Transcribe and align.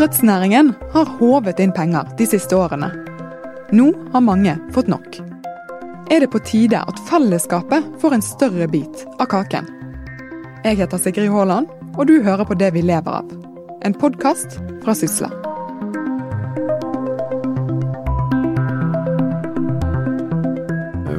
Oppdrettsnæringen 0.00 0.74
har 0.92 1.04
håvet 1.18 1.60
inn 1.60 1.72
penger 1.72 2.08
de 2.18 2.26
siste 2.26 2.56
årene. 2.56 2.88
Nå 3.72 3.90
har 4.12 4.22
mange 4.24 4.56
fått 4.74 4.88
nok. 4.88 5.18
Er 6.10 6.24
det 6.24 6.30
på 6.32 6.40
tide 6.44 6.80
at 6.80 7.02
fellesskapet 7.08 7.86
får 8.02 8.16
en 8.16 8.24
større 8.24 8.68
bit 8.68 9.04
av 9.18 9.28
kaken? 9.32 9.68
Jeg 10.64 10.80
heter 10.80 10.98
Sigrid 10.98 11.30
Haaland, 11.30 11.68
og 11.96 12.06
du 12.06 12.22
hører 12.22 12.44
på 12.44 12.54
Det 12.54 12.72
vi 12.74 12.82
lever 12.82 13.20
av. 13.20 13.28
En 13.84 13.94
podkast 13.94 14.58
fra 14.84 14.94
Sysla. 14.94 15.30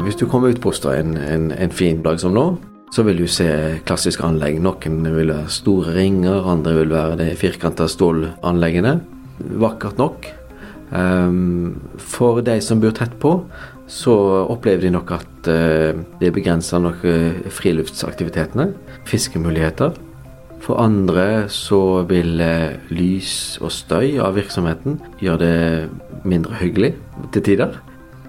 Hvis 0.04 0.16
du 0.20 0.26
kommer 0.26 0.50
ut 0.50 0.62
på 0.62 0.74
en, 0.90 1.18
en, 1.18 1.52
en 1.52 1.72
fin 1.72 2.04
dag 2.04 2.20
som 2.20 2.34
nå, 2.34 2.58
så 2.92 3.06
vil 3.08 3.22
du 3.22 3.28
se 3.32 3.48
klassiske 3.88 4.24
anlegg. 4.28 4.60
Noen 4.64 5.00
vil 5.16 5.32
være 5.32 5.52
store 5.52 5.96
ringer, 5.96 6.44
andre 6.52 6.76
vil 6.82 6.92
være 6.92 7.18
de 7.22 7.30
firkanta 7.40 7.88
stålanleggene. 7.88 8.98
Vakkert 9.62 10.00
nok. 10.02 10.28
Um, 10.92 11.80
for 11.96 12.42
de 12.44 12.58
som 12.60 12.82
bor 12.84 12.92
tett 12.96 13.14
på, 13.22 13.38
så 13.92 14.14
opplever 14.52 14.84
de 14.86 14.92
nok 14.92 15.14
at 15.16 15.48
uh, 15.48 16.02
det 16.20 16.34
begrenser 16.36 16.84
nok 16.84 17.06
friluftsaktivitetene. 17.62 18.74
Fiskemuligheter. 19.08 19.96
For 20.62 20.84
andre 20.84 21.48
så 21.50 22.04
vil 22.12 22.44
uh, 22.44 22.76
lys 22.92 23.56
og 23.64 23.72
støy 23.72 24.20
av 24.20 24.36
virksomheten 24.36 25.00
gjøre 25.24 25.40
det 25.46 26.28
mindre 26.28 26.60
hyggelig 26.60 26.92
til 27.32 27.48
tider. 27.54 27.80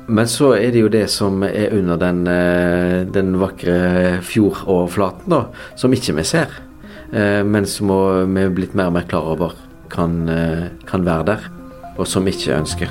Men 0.07 0.27
så 0.29 0.53
er 0.57 0.73
det 0.75 0.83
jo 0.83 0.91
det 0.91 1.07
som 1.13 1.43
er 1.47 1.73
under 1.77 1.97
den, 2.01 2.27
eh, 2.27 3.03
den 3.07 3.37
vakre 3.39 4.19
fjordoverflaten, 4.27 5.31
da, 5.31 5.45
som 5.79 5.93
ikke 5.95 6.17
vi 6.19 6.25
ser. 6.27 6.49
Eh, 7.13 7.43
men 7.45 7.67
som 7.67 7.89
vi 8.35 8.43
er 8.43 8.51
blitt 8.51 8.75
mer 8.75 8.91
og 8.91 8.97
mer 8.99 9.07
klar 9.07 9.23
over 9.23 9.55
kan, 9.91 10.29
eh, 10.29 10.69
kan 10.87 11.05
være 11.05 11.25
der, 11.25 11.41
og 11.99 12.07
som 12.07 12.25
vi 12.25 12.33
ikke 12.33 12.59
ønsker. 12.59 12.89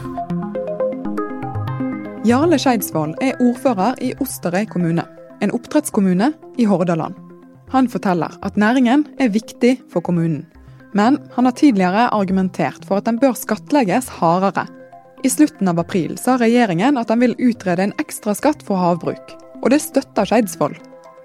Jarle 2.23 2.59
Skeidsvold 2.59 3.15
er 3.21 3.33
ordfører 3.41 3.95
i 4.01 4.13
Osterøy 4.21 4.65
kommune, 4.69 5.03
en 5.41 5.51
oppdrettskommune 5.51 6.33
i 6.57 6.65
Hordaland. 6.65 7.15
Han 7.69 7.87
forteller 7.87 8.37
at 8.43 8.57
næringen 8.57 9.07
er 9.19 9.29
viktig 9.29 9.79
for 9.91 10.01
kommunen. 10.01 10.45
Men 10.93 11.17
han 11.35 11.45
har 11.45 11.51
tidligere 11.51 12.13
argumentert 12.13 12.85
for 12.85 12.97
at 12.97 13.05
den 13.05 13.19
bør 13.19 13.33
skattlegges 13.33 14.09
hardere 14.19 14.67
i 15.23 15.29
slutten 15.29 15.69
av 15.69 15.79
april 15.81 16.17
sa 16.17 16.37
regjeringen 16.41 16.97
at 16.97 17.11
den 17.11 17.21
vil 17.21 17.35
utrede 17.37 17.85
en 17.85 17.95
ekstra 18.01 18.33
skatt 18.37 18.63
for 18.65 18.81
havbruk. 18.81 19.35
Og 19.61 19.69
det 19.73 19.81
støtter 19.83 20.25
Skeidsvoll, 20.25 20.77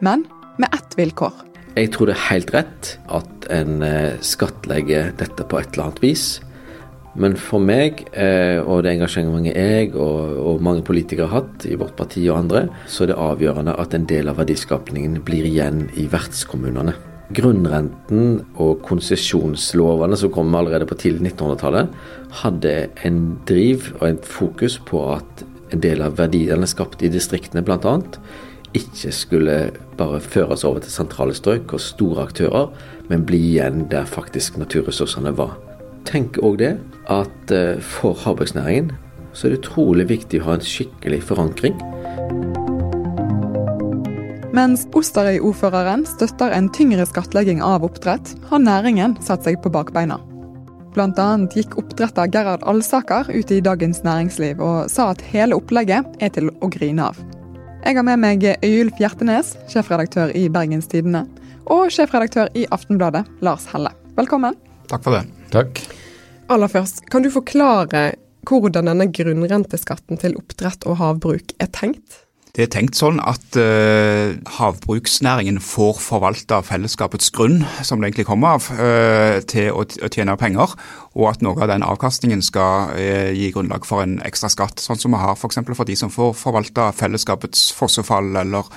men 0.05 0.27
med 0.61 0.73
ett 0.77 0.97
vilkår. 0.99 1.33
Jeg 1.77 1.93
tror 1.93 2.09
det 2.09 2.17
er 2.17 2.29
helt 2.31 2.53
rett 2.55 2.91
at 3.13 3.49
en 3.53 3.83
eh, 3.85 4.17
skattlegger 4.25 5.13
dette 5.21 5.45
på 5.45 5.61
et 5.61 5.73
eller 5.75 5.91
annet 5.91 6.05
vis. 6.05 6.27
Men 7.17 7.37
for 7.41 7.61
meg, 7.65 8.03
eh, 8.13 8.61
og 8.61 8.85
det 8.85 8.95
engasjementet 8.97 9.57
jeg 9.57 9.93
og, 9.97 10.61
mange 10.65 10.85
politikere 10.85 11.29
har 11.31 11.45
hatt 11.45 11.65
i 11.69 11.77
vårt 11.81 11.97
parti 11.97 12.25
og 12.29 12.43
andre, 12.43 12.67
så 12.89 13.05
er 13.05 13.13
det 13.13 13.21
avgjørende 13.21 13.77
at 13.81 13.97
en 13.97 14.09
del 14.09 14.29
av 14.33 14.41
verdiskapningen 14.41 15.23
blir 15.25 15.49
igjen 15.49 15.87
i 15.97 16.09
vertskommunene. 16.13 16.97
Grunnrenten 17.35 18.45
og 18.63 18.85
konsesjonslovene 18.87 20.19
som 20.19 20.31
kom 20.35 20.55
allerede 20.55 20.87
på 20.87 20.99
tidlig 21.01 21.33
1900-tallet, 21.33 21.91
hadde 22.43 22.75
en 23.09 23.21
driv 23.49 23.91
og 23.99 24.09
et 24.13 24.29
fokus 24.29 24.79
på 24.79 25.03
at 25.17 25.47
en 25.75 25.83
del 25.83 26.05
av 26.07 26.19
verdiene 26.21 26.69
skapt 26.71 27.03
i 27.03 27.11
distriktene 27.11 27.65
bl.a. 27.67 27.97
ikke 28.77 29.11
skulle 29.15 29.57
bare 29.99 30.21
føres 30.23 30.63
over 30.69 30.85
til 30.85 30.95
sentrale 30.95 31.35
strøk 31.35 31.75
og 31.75 31.83
store 31.83 32.29
aktører, 32.29 32.71
men 33.11 33.27
bli 33.27 33.41
igjen 33.51 33.89
der 33.91 34.07
faktisk 34.07 34.61
naturressursene 34.61 35.35
var. 35.35 35.57
Tenk 36.07 36.39
òg 36.47 36.61
det 36.63 36.77
at 37.11 37.55
eh, 37.55 37.83
for 37.83 38.15
havbruksnæringen 38.23 38.93
så 39.37 39.49
er 39.49 39.55
det 39.57 39.65
utrolig 39.65 40.07
viktig 40.09 40.41
å 40.41 40.47
ha 40.49 40.57
en 40.57 40.65
skikkelig 40.65 41.25
forankring. 41.29 41.75
Mens 44.57 44.87
Osterøy-ordføreren 44.97 46.07
støtter 46.09 46.55
en 46.57 46.71
tyngre 46.73 47.05
skattlegging 47.05 47.59
av 47.61 47.83
oppdrett, 47.85 48.31
har 48.49 48.63
næringen 48.63 49.17
satt 49.21 49.45
seg 49.45 49.59
på 49.61 49.69
bakbeina. 49.75 50.17
Blant 50.95 51.19
annet 51.21 51.53
gikk 51.59 51.75
oppdretter 51.83 52.31
Gerhard 52.33 52.65
Alsaker 52.65 53.29
ut 53.29 53.53
i 53.53 53.59
Dagens 53.61 54.01
Næringsliv 54.07 54.63
og 54.65 54.89
sa 54.89 55.11
at 55.13 55.21
hele 55.29 55.59
opplegget 55.59 56.09
er 56.25 56.33
til 56.33 56.49
å 56.49 56.71
grine 56.73 57.11
av. 57.11 57.21
Jeg 57.85 57.99
har 57.99 58.07
med 58.07 58.23
meg 58.23 58.47
Øyulf 58.65 58.97
Hjertenes, 59.03 59.53
sjefredaktør 59.69 60.33
i 60.33 60.47
Bergens 60.49 60.89
Tidende, 60.89 61.27
og 61.69 61.93
sjefredaktør 61.93 62.49
i 62.57 62.65
Aftenbladet, 62.73 63.27
Lars 63.45 63.69
Helle. 63.75 63.93
Velkommen. 64.17 64.57
Takk 64.89 65.05
for 65.05 65.19
det. 65.19 65.27
Takk. 65.53 65.83
Aller 66.49 66.73
først, 66.73 67.05
kan 67.13 67.27
du 67.27 67.29
forklare 67.35 68.15
hvordan 68.47 68.89
denne 68.89 69.11
grunnrenteskatten 69.13 70.23
til 70.23 70.39
oppdrett 70.41 70.89
og 70.89 71.03
havbruk 71.03 71.53
er 71.61 71.69
tenkt? 71.77 72.23
Det 72.57 72.65
er 72.65 72.71
tenkt 72.73 72.97
sånn 72.97 73.19
at 73.21 73.57
uh, 73.61 74.33
havbruksnæringen 74.57 75.59
får 75.61 75.99
forvalta 76.01 76.63
fellesskapets 76.65 77.29
grunn, 77.37 77.59
som 77.85 78.01
det 78.01 78.09
egentlig 78.09 78.25
kommer 78.31 78.57
av, 78.57 78.69
uh, 78.79 79.43
til 79.45 79.77
å, 79.77 79.85
tjene 80.09 80.39
penger, 80.41 80.73
og 81.13 81.27
at 81.29 81.45
noe 81.45 81.61
av 81.61 81.69
den 81.69 81.85
avkastningen 81.85 82.41
skal 82.45 82.95
uh, 82.97 83.29
gi 83.37 83.51
grunnlag 83.53 83.85
for 83.85 84.07
en 84.07 84.17
ekstra 84.25 84.49
skatt, 84.49 84.81
sånn 84.81 84.97
som 85.03 85.13
vi 85.13 85.21
har 85.21 85.37
f.eks. 85.37 85.61
For, 85.61 85.77
for 85.83 85.91
de 85.91 85.99
som 86.01 86.13
får 86.13 86.33
forvalta 86.41 86.89
fellesskapets 86.97 87.69
fossefall 87.77 88.33
eller 88.41 88.73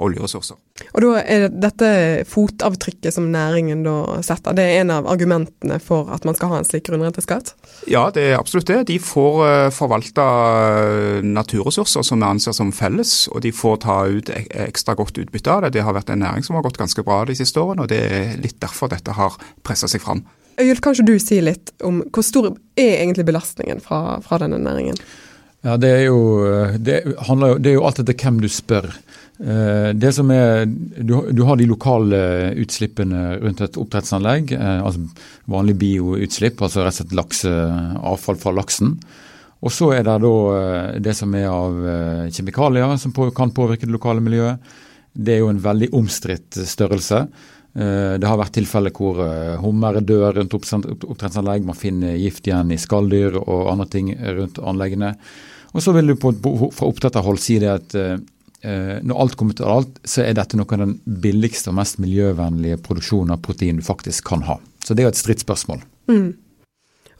oljeressurser. 0.00 0.56
Og 0.74 1.04
da 1.04 1.20
er 1.22 1.44
dette 1.54 1.88
fotavtrykket 2.26 3.14
som 3.14 3.28
næringen 3.30 3.84
da 3.86 4.18
setter, 4.26 4.56
det 4.58 4.64
er 4.66 4.80
en 4.82 4.90
av 4.90 5.06
argumentene 5.06 5.76
for 5.78 6.08
at 6.10 6.24
man 6.26 6.34
skal 6.34 6.50
ha 6.50 6.58
en 6.58 6.66
slik 6.66 6.88
grunnrenteskatt? 6.88 7.52
Ja, 7.90 8.08
det 8.14 8.24
er 8.32 8.40
absolutt 8.40 8.66
det. 8.66 8.80
De 8.88 8.96
får 8.98 9.70
forvalta 9.76 10.24
naturressurser 11.22 12.02
som 12.02 12.18
vi 12.18 12.26
anser 12.26 12.56
som 12.58 12.72
felles, 12.74 13.28
og 13.30 13.44
de 13.46 13.52
får 13.54 13.76
ta 13.86 14.00
ut 14.10 14.32
ekstra 14.34 14.96
godt 14.98 15.22
utbytte 15.22 15.52
av 15.54 15.62
det. 15.62 15.76
Det 15.76 15.84
har 15.86 15.94
vært 15.94 16.10
en 16.10 16.24
næring 16.26 16.46
som 16.46 16.58
har 16.58 16.66
gått 16.66 16.80
ganske 16.82 17.06
bra 17.06 17.22
de 17.28 17.38
siste 17.38 17.62
årene, 17.62 17.86
og 17.86 17.92
det 17.94 18.00
er 18.10 18.34
litt 18.42 18.58
derfor 18.62 18.90
dette 18.90 19.14
har 19.14 19.38
pressa 19.62 19.86
seg 19.90 20.02
fram. 20.02 20.24
Øyulf, 20.58 20.82
kan 20.82 20.94
ikke 20.94 21.06
du 21.06 21.18
si 21.22 21.38
litt 21.42 21.70
om 21.86 22.02
hvor 22.14 22.26
stor 22.26 22.50
er 22.50 22.96
egentlig 22.98 23.26
belastningen 23.30 23.82
fra, 23.82 24.18
fra 24.26 24.42
denne 24.42 24.58
næringen? 24.62 24.98
Ja, 25.64 25.78
Det 25.80 25.88
er 25.88 26.02
jo, 26.10 26.18
det 26.76 26.98
handler, 27.30 27.58
det 27.62 27.70
er 27.70 27.78
jo 27.78 27.86
alt 27.88 28.02
etter 28.02 28.16
hvem 28.20 28.42
du 28.42 28.50
spør. 28.52 28.90
Eh, 29.40 29.90
det 29.98 30.12
som 30.14 30.30
er, 30.30 30.64
du, 30.66 31.16
du, 31.34 31.42
har 31.48 31.58
de 31.58 31.66
lokale 31.66 32.18
utslippene 32.62 33.40
rundt 33.42 33.64
et 33.64 33.78
oppdrettsanlegg. 33.80 34.54
Eh, 34.54 34.80
altså 34.84 35.06
Vanlig 35.50 35.76
bioutslipp, 35.80 36.62
altså 36.62 36.84
rett 36.84 36.94
og 36.94 37.00
slett 37.02 37.16
lakse, 37.18 37.54
avfall 38.14 38.38
fra 38.40 38.54
laksen. 38.54 38.98
Og 39.64 39.72
så 39.72 39.90
er 39.96 40.04
det 40.04 40.18
da 40.20 40.34
eh, 40.58 41.00
det 41.02 41.16
som 41.16 41.32
er 41.38 41.48
av 41.48 41.80
eh, 41.88 42.28
kjemikalier 42.34 42.96
som 43.00 43.14
kan 43.34 43.54
påvirke 43.56 43.88
det 43.88 43.96
lokale 43.96 44.22
miljøet. 44.24 44.60
Det 45.14 45.36
er 45.36 45.42
jo 45.44 45.50
en 45.52 45.62
veldig 45.62 45.90
omstridt 45.96 46.58
størrelse. 46.68 47.24
Eh, 47.74 48.14
det 48.20 48.28
har 48.28 48.38
vært 48.40 48.56
tilfeller 48.58 48.92
hvor 48.94 49.22
hummer 49.62 50.00
dør 50.04 50.36
rundt 50.36 50.58
oppdrettsanlegg. 50.58 51.64
Man 51.64 51.80
finner 51.80 52.18
gift 52.20 52.46
igjen 52.50 52.74
i 52.74 52.80
skalldyr 52.80 53.40
og 53.40 53.72
andre 53.72 53.88
ting 53.96 54.12
rundt 54.38 54.60
anleggene. 54.60 55.14
Og 55.74 55.82
så 55.82 55.94
vil 55.96 56.12
du 56.12 56.18
på, 56.20 56.34
fra 56.70 56.86
oppdretterhold 56.86 57.40
si 57.42 57.58
det 57.62 57.72
at 57.72 57.96
når 58.64 59.18
alt 59.20 59.34
kommer 59.36 59.56
til 59.58 59.68
alt, 59.68 59.98
så 60.08 60.22
er 60.24 60.36
dette 60.38 60.56
noe 60.56 60.68
av 60.72 60.80
den 60.80 60.94
billigste 61.04 61.68
og 61.72 61.76
mest 61.76 61.98
miljøvennlige 62.00 62.78
produksjonen 62.84 63.34
av 63.36 63.42
protein 63.44 63.80
du 63.80 63.84
faktisk 63.84 64.30
kan 64.30 64.46
ha. 64.48 64.56
Så 64.84 64.94
det 64.94 65.04
er 65.04 65.10
jo 65.10 65.14
et 65.14 65.20
stridsspørsmål. 65.20 65.84
Mm. 66.08 66.32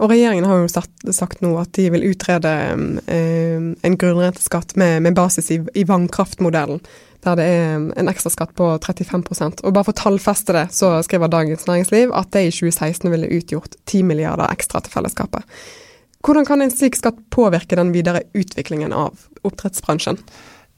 Og 0.03 0.11
regjeringen 0.11 0.47
har 0.49 0.59
jo 0.59 0.71
sagt, 0.71 0.93
sagt 1.15 1.43
nå 1.45 1.53
at 1.61 1.71
de 1.79 1.87
vil 1.95 2.07
utrede 2.11 2.53
eh, 3.07 3.67
en 3.87 3.99
grunnrenteskatt 4.01 4.75
med, 4.81 5.05
med 5.07 5.17
basis 5.17 5.53
i, 5.55 5.61
i, 5.75 5.85
vannkraftmodellen, 5.87 6.83
der 7.25 7.39
det 7.39 7.47
er 7.47 7.77
en 7.95 8.11
ekstraskatt 8.11 8.53
på 8.59 8.73
35 8.83 9.63
Og 9.63 9.71
bare 9.73 9.87
for 9.87 9.95
å 9.95 10.01
tallfeste 10.03 10.57
det, 10.57 10.67
så 10.75 10.97
skriver 11.07 11.31
Dagens 11.33 11.65
Næringsliv 11.69 12.13
at 12.13 12.33
det 12.35 12.49
i 12.49 12.53
2016 12.53 13.09
ville 13.13 13.31
utgjort 13.39 13.79
10 13.87 14.03
milliarder 14.11 14.51
ekstra 14.51 14.83
til 14.83 14.93
fellesskapet. 14.93 15.47
Hvordan 16.25 16.49
kan 16.49 16.65
en 16.65 16.73
slik 16.73 16.97
skatt 16.97 17.21
påvirke 17.33 17.77
den 17.77 17.93
videre 17.95 18.25
utviklingen 18.35 18.93
av 18.97 19.27
oppdrettsbransjen? 19.45 20.19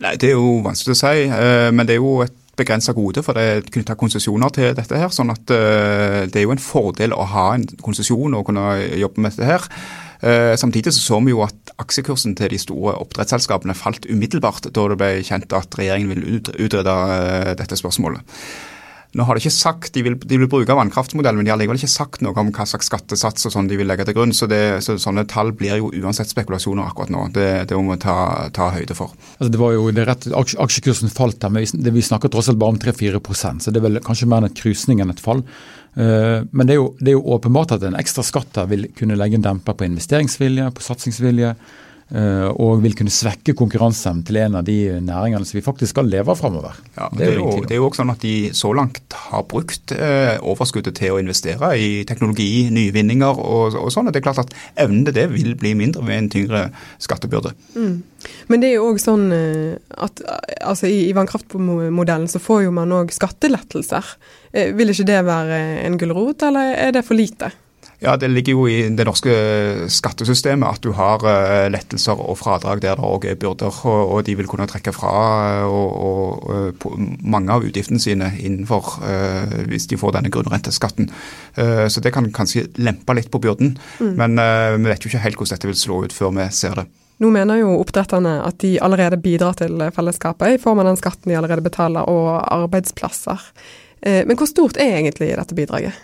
Nei, 0.05 0.17
Det 0.21 0.31
er 0.31 0.37
jo 0.37 0.59
vanskelig 0.65 0.93
å 0.93 0.99
si, 0.99 1.25
eh, 1.25 1.71
men 1.73 1.87
det 1.89 1.97
er 1.97 2.03
jo 2.03 2.21
et 2.27 2.35
begrensa 2.57 2.95
gode, 2.97 3.23
for 3.25 3.37
det 3.37 3.45
er 3.45 3.69
knytta 3.69 3.97
konsesjoner 4.01 4.53
til 4.53 4.75
dette. 4.77 4.97
her, 4.97 5.13
sånn 5.13 5.31
at 5.31 5.51
uh, 5.53 6.25
Det 6.25 6.41
er 6.41 6.47
jo 6.47 6.55
en 6.55 6.63
fordel 6.63 7.13
å 7.13 7.27
ha 7.29 7.55
en 7.55 7.67
konsesjon 7.85 8.35
og 8.35 8.47
kunne 8.49 8.81
jobbe 8.97 9.21
med 9.21 9.37
dette. 9.37 9.45
her. 9.45 9.67
Uh, 10.25 10.57
samtidig 10.57 10.95
så, 10.95 11.01
så 11.01 11.21
vi 11.21 11.35
jo 11.35 11.43
at 11.45 11.75
aksjekursen 11.79 12.35
til 12.35 12.49
de 12.49 12.59
store 12.59 12.95
oppdrettsselskapene 12.97 13.77
falt 13.77 14.09
umiddelbart 14.09 14.71
da 14.73 14.87
det 14.89 14.97
ble 14.97 15.11
kjent 15.21 15.53
at 15.53 15.77
regjeringen 15.77 16.15
vil 16.15 16.41
utrede 16.65 16.97
dette 17.61 17.77
spørsmålet. 17.77 18.25
Nå 19.17 19.25
har 19.25 19.39
De 19.39 19.45
ikke 19.47 19.55
sagt, 19.55 19.93
de 19.95 20.03
vil, 20.05 20.17
de 20.21 20.39
vil 20.43 20.49
bruke 20.51 20.77
vannkraftmodellen, 20.77 21.41
men 21.41 21.49
de 21.49 21.53
har 21.53 21.61
likevel 21.61 21.79
ikke 21.81 21.89
sagt 21.89 22.23
noe 22.25 22.37
om 22.37 22.51
hva 22.53 22.67
slags 22.69 22.91
skattesats 22.91 23.49
og 23.49 23.55
sånn 23.55 23.71
de 23.71 23.79
vil 23.81 23.89
legge 23.89 24.05
til 24.05 24.17
grunn. 24.19 24.35
Så, 24.37 24.49
det, 24.51 24.61
så 24.85 24.99
Sånne 25.01 25.27
tall 25.31 25.53
blir 25.57 25.81
jo 25.81 25.89
uansett 26.03 26.33
spekulasjoner 26.33 26.91
akkurat 26.91 27.13
nå. 27.15 27.27
Det, 27.37 27.49
det 27.71 27.79
må 27.79 27.95
vi 27.95 28.03
ta, 28.03 28.17
ta, 28.57 28.69
høyde 28.75 28.97
for. 28.99 29.15
Altså 29.39 29.51
det 29.55 29.63
var 29.63 29.73
jo 29.77 29.89
det 29.95 30.07
rett, 30.09 30.29
Aksjekursen 30.37 31.13
falt 31.13 31.41
der, 31.41 31.55
men 31.55 31.65
vi, 31.65 31.95
vi 31.97 32.05
snakker 32.05 32.33
tross 32.33 32.51
alt 32.53 32.61
bare 32.61 32.75
om 32.75 32.81
3-4% 32.83 33.65
så 33.65 33.73
det 33.73 33.81
er 33.81 33.87
vel 33.89 34.03
kanskje 34.05 34.29
mer 34.31 34.47
en 34.47 34.57
krusning 34.57 35.01
enn 35.03 35.15
et 35.15 35.23
fall. 35.23 35.43
Uh, 35.97 36.45
men 36.53 36.69
det 36.69 36.77
er, 36.77 36.81
jo, 36.83 36.91
det 37.01 37.13
er 37.13 37.17
jo 37.17 37.25
åpenbart 37.37 37.73
at 37.79 37.87
en 37.89 37.97
ekstra 37.97 38.25
skatt 38.27 38.53
der 38.59 38.69
vil 38.69 38.89
kunne 38.99 39.17
legge 39.17 39.39
en 39.39 39.47
demper 39.47 39.79
på 39.79 39.89
investeringsvilje, 39.89 40.69
på 40.77 40.85
satsingsvilje. 40.85 41.55
Eh, 42.07 42.49
og 42.63 42.85
vil 42.85 42.95
kunne 42.95 43.11
svekke 43.11 43.51
konkurranseevnen 43.59 44.23
til 44.29 44.37
en 44.39 44.57
av 44.61 44.67
de 44.67 44.77
næringene 45.03 45.47
som 45.49 45.57
vi 45.59 45.65
faktisk 45.67 45.91
skal 45.91 46.07
leve 46.07 46.31
av 46.31 46.39
framover. 46.39 46.77
Ja, 46.95 47.09
det, 47.11 47.27
er 47.27 47.41
jo, 47.41 47.49
det 47.65 47.75
er 47.75 47.81
jo 47.81 47.89
også 47.89 48.05
sånn 48.05 48.13
at 48.13 48.23
de 48.23 48.35
så 48.55 48.71
langt 48.79 49.17
har 49.25 49.43
brukt 49.51 49.91
eh, 49.97 50.37
overskuddet 50.39 50.95
til 51.01 51.17
å 51.17 51.19
investere 51.19 51.73
i 51.83 52.05
teknologi, 52.07 52.69
nyvinninger 52.71 53.43
og, 53.43 53.75
og 53.81 53.91
sånn. 53.91 54.13
Det 54.15 54.23
er 54.23 54.27
klart 54.29 54.45
at 54.45 54.55
evnen 54.87 55.03
til 55.09 55.19
det 55.19 55.27
vil 55.35 55.57
bli 55.59 55.75
mindre 55.79 56.07
ved 56.07 56.21
en 56.21 56.31
tyngre 56.31 56.63
skattebyrde. 57.03 57.57
Mm. 57.75 57.99
Men 58.53 58.63
det 58.63 58.71
er 58.71 58.79
jo 58.79 58.87
òg 58.93 59.03
sånn 59.03 59.27
eh, 59.35 59.75
at 59.99 60.23
altså 60.63 60.87
i, 60.87 61.09
i 61.11 61.15
vannkraftmodellen 61.17 62.31
så 62.31 62.39
får 62.43 62.69
jo 62.69 62.79
man 62.79 62.95
òg 62.95 63.11
skattelettelser. 63.15 64.15
Vil 64.79 64.95
ikke 64.95 65.11
det 65.11 65.23
være 65.27 65.63
en 65.83 65.99
gulrot, 65.99 66.47
eller 66.47 66.71
er 66.79 66.95
det 66.95 67.03
for 67.05 67.19
lite? 67.19 67.51
Ja, 68.01 68.17
Det 68.17 68.29
ligger 68.29 68.53
jo 68.53 68.67
i 68.69 68.89
det 68.93 69.07
norske 69.09 69.33
skattesystemet 69.93 70.69
at 70.69 70.83
du 70.85 70.93
har 70.97 71.23
uh, 71.25 71.69
lettelser 71.73 72.21
og 72.21 72.37
fradrag 72.37 72.83
der 72.85 72.99
det 72.99 73.07
òg 73.07 73.25
er 73.25 73.39
byrder, 73.41 73.73
og, 73.89 74.19
de 74.27 74.35
vil 74.37 74.49
kunne 74.51 74.67
trekke 74.69 74.93
fra 74.93 75.65
og, 75.65 76.77
og, 76.77 76.99
mange 77.25 77.53
av 77.53 77.65
utgiftene 77.65 78.01
sine 78.03 78.31
innenfor 78.37 78.99
uh, 79.01 79.57
hvis 79.71 79.89
de 79.89 79.97
får 80.01 80.19
denne 80.19 80.33
grunnrenteskatten. 80.33 81.11
så 81.57 82.01
det 82.03 82.13
kan 82.13 82.27
kanskje 82.33 82.67
lempe 82.77 83.15
litt 83.17 83.31
på 83.33 83.41
byrden, 83.41 83.77
mm. 84.01 84.13
men 84.19 84.37
vi 84.83 84.91
vet 84.91 85.05
jo 85.05 85.11
ikke 85.11 85.23
helt 85.23 85.39
hvordan 85.39 85.57
dette 85.57 85.69
vil 85.71 85.79
slå 85.79 86.01
ut 86.05 86.13
før 86.13 86.35
vi 86.37 86.47
ser 86.53 86.75
det. 86.77 86.85
Nå 87.23 87.31
mener 87.33 87.61
jo 87.63 87.79
oppdretterne 87.81 88.35
at 88.45 88.59
de 88.61 88.75
allerede 88.83 89.19
bidrar 89.23 89.57
til 89.57 89.81
fellesskapet 89.97 90.57
i 90.57 90.61
form 90.61 90.83
av 90.83 90.91
den 90.91 91.01
skatten 91.01 91.33
de 91.33 91.39
allerede 91.39 91.65
betaler, 91.65 92.05
og 92.05 92.45
arbeidsplasser. 92.45 93.47
Men 94.05 94.37
hvor 94.37 94.51
stort 94.51 94.77
er 94.77 94.99
egentlig 94.99 95.33
dette 95.39 95.57
bidraget? 95.57 95.97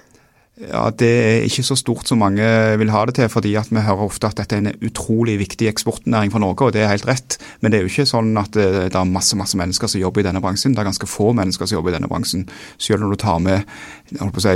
Ja, 0.61 0.91
Det 0.91 1.09
er 1.09 1.47
ikke 1.47 1.63
så 1.65 1.75
stort 1.81 2.11
som 2.11 2.19
mange 2.21 2.45
vil 2.77 2.91
ha 2.93 3.07
det 3.07 3.15
til. 3.15 3.29
fordi 3.29 3.55
at 3.57 3.71
Vi 3.71 3.81
hører 3.81 4.05
ofte 4.05 4.27
at 4.27 4.37
dette 4.37 4.57
er 4.57 4.59
en 4.59 4.75
utrolig 4.85 5.39
viktig 5.39 5.67
eksportnæring 5.69 6.31
for 6.31 6.39
Norge, 6.39 6.67
og 6.67 6.73
det 6.73 6.83
er 6.83 6.89
helt 6.89 7.09
rett. 7.09 7.39
Men 7.63 7.73
det 7.73 7.79
er 7.79 7.83
jo 7.83 7.89
ikke 7.89 8.07
sånn 8.07 8.37
at 8.37 8.55
eh, 8.57 8.89
det 8.93 8.95
er 8.95 9.05
masse 9.05 9.35
masse 9.35 9.57
mennesker 9.57 9.89
som 9.89 10.01
jobber 10.01 10.21
i 10.21 10.25
denne 10.29 10.43
bransjen. 10.43 10.75
Det 10.75 10.81
er 10.81 10.91
ganske 10.91 11.09
få 11.09 11.33
mennesker 11.33 11.67
som 11.67 11.77
jobber 11.77 11.91
i 11.91 11.97
denne 11.97 12.09
bransjen, 12.09 12.49
selv 12.77 13.01
når 13.01 13.11
du 13.11 13.17
tar 13.17 13.39
med 13.41 13.65
si, 14.13 14.55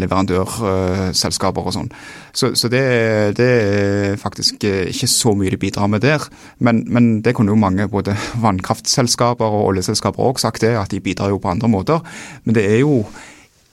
leverandørselskaper 0.00 1.60
og 1.60 1.76
sånn. 1.76 1.92
Så, 2.32 2.54
så 2.56 2.68
det, 2.72 3.36
det, 3.36 3.52
er 3.52 4.16
faktisk 4.16 4.64
ikke 4.64 5.06
så 5.06 5.34
mye 5.36 5.50
de 5.50 5.60
bidrar 5.60 5.92
med 5.92 6.00
der. 6.00 6.24
Men, 6.58 6.86
men 6.88 7.20
det 7.20 7.34
kunne 7.36 7.52
jo 7.52 7.60
mange, 7.60 7.88
både 7.88 8.16
vannkraftselskaper 8.40 9.44
og 9.44 9.74
oljeselskaper 9.74 10.24
òg 10.24 10.40
sagt, 10.40 10.64
det, 10.64 10.72
at 10.72 10.88
de 10.88 11.04
bidrar 11.04 11.28
jo 11.28 11.38
på 11.38 11.52
andre 11.52 11.68
måter. 11.68 12.00
Men 12.44 12.56
det 12.56 12.64
er 12.64 12.80
jo 12.80 13.04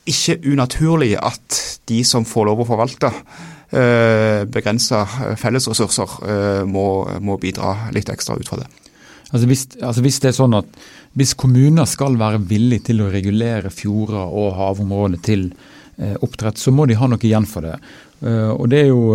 ikke 0.05 0.39
unaturlig 0.45 1.15
at 1.17 1.59
de 1.89 2.01
som 2.05 2.25
får 2.27 2.49
lov 2.49 2.61
å 2.61 2.67
forvalte 2.69 3.09
eh, 3.09 4.45
begrensa 4.49 5.03
fellesressurser, 5.39 6.17
eh, 6.29 6.63
må, 6.69 6.87
må, 7.25 7.39
bidra 7.41 7.89
litt 7.95 8.11
ekstra 8.13 8.37
ut 8.37 8.49
fra 8.49 8.61
det. 8.61 8.69
Altså 9.31 9.47
hvis, 9.49 9.65
altså 9.81 10.03
hvis, 10.05 10.19
det 10.21 10.29
er 10.29 10.37
sånn 10.37 10.57
at 10.59 10.81
hvis 11.17 11.33
kommuner 11.39 11.89
skal 11.89 12.19
være 12.21 12.43
villige 12.45 12.91
til 12.91 13.01
å 13.01 13.09
regulere 13.11 13.73
fjorder 13.73 14.29
og 14.29 14.53
havområder 14.59 15.23
til 15.25 15.47
eh, 15.97 16.13
oppdrett, 16.21 16.61
så 16.61 16.73
må 16.75 16.85
de 16.85 16.99
ha 16.99 17.09
noe 17.09 17.25
igjen 17.25 17.49
for 17.49 17.65
det. 17.65 17.79
Og 18.25 18.63
det 18.71 18.77
er 18.79 18.87
jo 18.87 19.11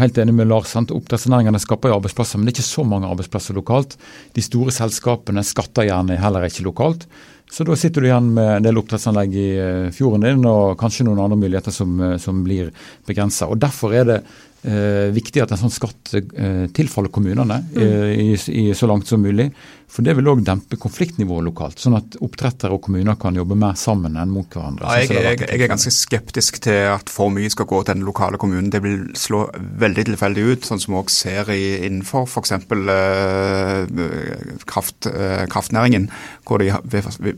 helt 0.00 0.16
enig 0.18 0.32
med 0.34 0.48
Lars. 0.48 0.72
Oppdrettsnæringene 0.74 1.60
skaper 1.62 1.92
jo 1.92 1.98
arbeidsplasser, 1.98 2.40
men 2.40 2.48
det 2.48 2.54
er 2.54 2.56
ikke 2.56 2.64
så 2.72 2.82
mange 2.88 3.06
arbeidsplasser 3.12 3.54
lokalt. 3.54 3.92
De 4.34 4.42
store 4.42 4.72
selskapene 4.74 5.44
skatter 5.46 5.86
gjerne 5.86 6.16
heller 6.18 6.48
ikke 6.48 6.64
lokalt. 6.64 7.04
Så 7.50 7.64
da 7.68 7.76
sitter 7.76 8.00
du 8.00 8.08
igjen 8.08 8.30
med 8.32 8.48
en 8.56 8.64
del 8.64 8.78
oppdrettsanlegg 8.80 9.34
i 9.36 9.48
eh, 9.60 9.90
fjorden 9.92 10.24
din, 10.24 10.46
og 10.48 10.78
kanskje 10.80 11.04
noen 11.08 11.20
andre 11.20 11.40
muligheter 11.40 11.74
som, 11.74 11.98
eh, 12.00 12.16
som 12.22 12.40
blir 12.46 12.70
begrensa. 13.08 13.50
Derfor 13.60 13.96
er 13.96 14.08
det 14.08 14.18
eh, 14.62 15.10
viktig 15.14 15.42
at 15.42 15.52
en 15.54 15.60
sånn 15.64 15.74
skatt 15.74 16.14
eh, 16.18 16.66
tilfaller 16.74 17.12
kommunene 17.12 17.60
mm. 17.66 17.78
eh, 17.82 18.10
i, 18.14 18.32
i, 18.62 18.64
så 18.76 18.88
langt 18.90 19.08
som 19.10 19.22
mulig. 19.22 19.50
For 19.92 20.04
det 20.06 20.14
vil 20.16 20.28
òg 20.30 20.40
dempe 20.46 20.78
konfliktnivået 20.80 21.44
lokalt, 21.44 21.80
sånn 21.82 21.98
at 21.98 22.14
oppdrettere 22.24 22.72
og 22.72 22.80
kommuner 22.86 23.18
kan 23.20 23.36
jobbe 23.36 23.58
mer 23.60 23.74
sammen 23.76 24.16
enn 24.16 24.30
mot 24.32 24.48
hverandre. 24.48 24.88
Ja, 24.88 25.02
jeg, 25.02 25.12
jeg, 25.12 25.40
jeg, 25.42 25.58
er 25.58 25.68
ganske 25.68 25.92
skeptisk 25.92 26.62
til 26.64 26.88
at 26.94 27.12
for 27.12 27.28
mye 27.34 27.50
skal 27.52 27.68
gå 27.68 27.82
til 27.82 27.98
den 27.98 28.06
lokale 28.08 28.40
kommunen. 28.40 28.70
Det 28.72 28.80
vil 28.84 29.10
slå 29.18 29.44
veldig 29.82 30.06
tilfeldig 30.08 30.46
ut, 30.48 30.68
sånn 30.68 30.80
som 30.80 30.94
vi 30.94 31.00
òg 31.02 31.12
ser 31.12 31.52
i, 31.52 31.62
innenfor 31.90 32.24
f.eks. 32.24 32.56
Eh, 32.72 33.84
kraft, 34.70 35.10
eh, 35.12 35.44
kraftnæringen, 35.52 36.08
hvor 36.48 36.64
de 36.64 36.72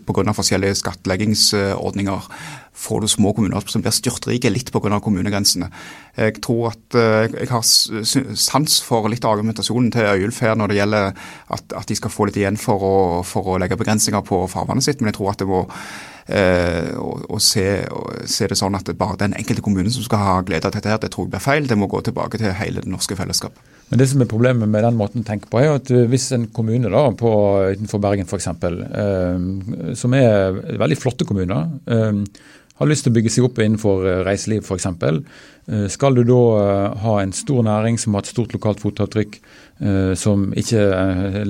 pga. 0.07 0.31
forskjellige 0.35 0.79
skattleggingsordninger 0.79 2.31
får 2.75 3.01
du 3.01 3.09
små 3.09 3.33
kommuner 3.35 3.63
som 3.71 3.83
blir 3.85 3.95
styrtrike 3.95 4.51
litt 4.51 4.73
pga. 4.75 5.01
kommunegrensene. 5.01 5.71
Jeg 6.17 6.41
tror 6.43 6.73
at 6.73 6.97
eh, 6.99 7.37
jeg 7.41 7.51
har 7.51 7.63
sans 7.65 8.81
for 8.83 9.09
litt 9.11 9.25
av 9.25 9.37
argumentasjonen 9.37 9.93
til 9.95 10.11
Øyulf 10.11 10.41
her 10.43 10.59
når 10.59 10.73
det 10.73 10.81
gjelder 10.81 11.13
at, 11.55 11.65
at, 11.73 11.87
de 11.89 11.99
skal 11.99 12.11
få 12.11 12.29
litt 12.29 12.41
igjen 12.41 12.59
for 12.61 12.83
å, 12.83 12.97
for 13.27 13.55
å 13.55 13.61
legge 13.63 13.79
begrensninger 13.79 14.27
på 14.27 14.45
farvannet 14.51 14.87
sitt, 14.87 15.01
men 15.01 15.13
jeg 15.13 15.19
tror 15.21 15.33
at 15.33 15.43
det 15.43 15.49
må 15.51 15.63
eh, 16.27 16.91
å, 16.99 17.11
å 17.37 17.41
se, 17.43 17.67
å, 17.91 18.03
se, 18.27 18.49
det 18.51 18.59
sånn 18.59 18.79
at 18.79 18.89
det 18.89 18.97
bare 18.99 19.21
den 19.21 19.37
enkelte 19.39 19.65
kommunen 19.65 19.93
som 19.95 20.07
skal 20.07 20.23
ha 20.23 20.35
glede 20.47 20.69
av 20.69 20.75
dette, 20.75 20.91
her, 20.91 21.01
det 21.03 21.13
tror 21.15 21.29
jeg 21.29 21.35
blir 21.37 21.45
feil. 21.45 21.71
Det 21.71 21.79
må 21.79 21.91
gå 21.91 22.03
tilbake 22.07 22.41
til 22.41 22.55
hele 22.59 22.85
det 22.85 22.91
norske 22.91 23.17
fellesskapet. 23.19 23.71
Men 23.91 24.01
det 24.01 24.09
som 24.11 24.23
er 24.25 24.31
Problemet 24.31 24.71
med 24.71 24.83
den 24.87 24.97
måten 24.99 25.23
å 25.23 25.29
tenke 25.29 25.51
på, 25.51 25.61
er 25.61 25.77
at 25.77 25.93
eh, 25.93 26.07
hvis 26.11 26.31
en 26.37 26.49
kommune 26.55 26.91
da, 26.93 27.07
på, 27.19 27.31
utenfor 27.77 28.03
Bergen 28.03 28.29
f.eks., 28.29 28.51
eh, 28.65 29.95
som 29.99 30.19
er 30.19 30.61
veldig 30.81 31.01
flotte 31.01 31.29
kommuner, 31.29 31.69
eh, 31.87 32.23
har 32.81 32.91
lyst 32.91 33.07
til 33.07 33.13
å 33.13 33.17
bygge 33.19 33.33
seg 33.33 33.47
opp 33.47 33.61
innenfor 33.63 34.07
eh, 34.09 34.23
reiseliv 34.27 34.65
f.eks., 34.67 34.89
eh, 34.91 35.87
skal 35.93 36.19
du 36.19 36.25
da 36.27 36.41
eh, 36.61 37.05
ha 37.05 37.19
en 37.23 37.35
stor 37.37 37.63
næring 37.67 38.01
som 38.01 38.17
har 38.17 38.25
et 38.25 38.33
stort 38.33 38.55
lokalt 38.57 38.83
fotavtrykk, 38.83 39.39
som 40.17 40.53
ikke 40.55 40.83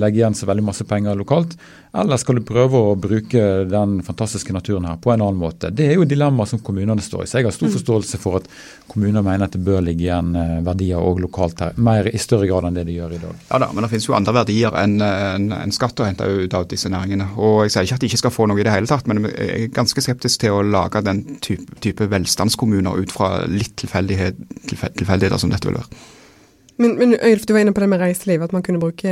legger 0.00 0.22
igjen 0.22 0.36
så 0.36 0.46
veldig 0.48 0.62
masse 0.64 0.86
penger 0.88 1.18
lokalt, 1.18 1.52
eller 1.94 2.18
skal 2.18 2.40
du 2.40 2.42
prøve 2.42 2.78
å 2.80 2.94
bruke 2.98 3.40
den 3.70 3.98
fantastiske 4.02 4.54
naturen 4.54 4.88
her 4.88 4.96
på 4.98 5.12
en 5.12 5.22
annen 5.22 5.38
måte? 5.38 5.68
Det 5.70 5.84
er 5.86 5.98
jo 6.00 6.06
dilemmaer 6.08 6.48
som 6.50 6.58
kommunene 6.64 7.04
står 7.04 7.22
i. 7.22 7.28
Så 7.30 7.38
jeg 7.38 7.46
har 7.46 7.54
stor 7.54 7.68
mm. 7.68 7.74
forståelse 7.76 8.18
for 8.18 8.40
at 8.40 8.48
kommuner 8.90 9.22
mener 9.22 9.46
at 9.46 9.54
det 9.54 9.60
bør 9.62 9.84
ligge 9.84 10.08
igjen 10.08 10.32
verdier 10.66 10.98
òg 10.98 11.20
lokalt 11.22 11.62
her, 11.62 11.76
mer 11.76 12.08
i 12.10 12.18
større 12.18 12.48
grad 12.50 12.66
enn 12.66 12.80
det 12.80 12.86
de 12.88 12.96
gjør 12.96 13.14
i 13.14 13.20
dag. 13.22 13.44
Ja 13.52 13.60
da, 13.62 13.68
men 13.70 13.86
det 13.86 13.92
finnes 13.92 14.08
jo 14.08 14.16
andre 14.18 14.34
verdier 14.40 14.80
enn 14.80 14.96
en, 15.06 15.46
en 15.54 15.76
skatt 15.76 16.02
å 16.02 16.08
hente 16.08 16.26
ut 16.26 16.58
av 16.58 16.66
disse 16.72 16.90
næringene. 16.90 17.30
Og 17.38 17.62
jeg 17.66 17.76
sier 17.76 17.86
ikke 17.86 18.00
at 18.00 18.08
de 18.08 18.10
ikke 18.10 18.22
skal 18.24 18.36
få 18.40 18.48
noe 18.50 18.58
i 18.58 18.66
det 18.66 18.74
hele 18.74 18.90
tatt, 18.90 19.06
men 19.10 19.28
jeg 19.28 19.68
er 19.68 19.70
ganske 19.78 20.06
skeptisk 20.08 20.42
til 20.42 20.58
å 20.58 20.66
lage 20.66 21.04
den 21.06 21.22
type, 21.44 21.78
type 21.84 22.10
velstandskommuner 22.10 22.98
ut 23.04 23.14
fra 23.14 23.44
litt 23.46 23.76
tilfeldighet, 23.84 24.42
tilfeldigheter 24.72 25.38
som 25.38 25.54
dette 25.54 25.70
vil 25.70 25.78
være. 25.78 26.04
Men, 26.76 26.96
men 26.98 27.14
Øylf, 27.22 27.44
du 27.46 27.52
var 27.54 27.62
inne 27.62 27.72
på 27.74 27.82
det 27.84 27.88
med 27.88 28.00
reiseliv, 28.02 28.42
at 28.42 28.52
man 28.54 28.62
kunne 28.66 28.80
bruke 28.82 29.10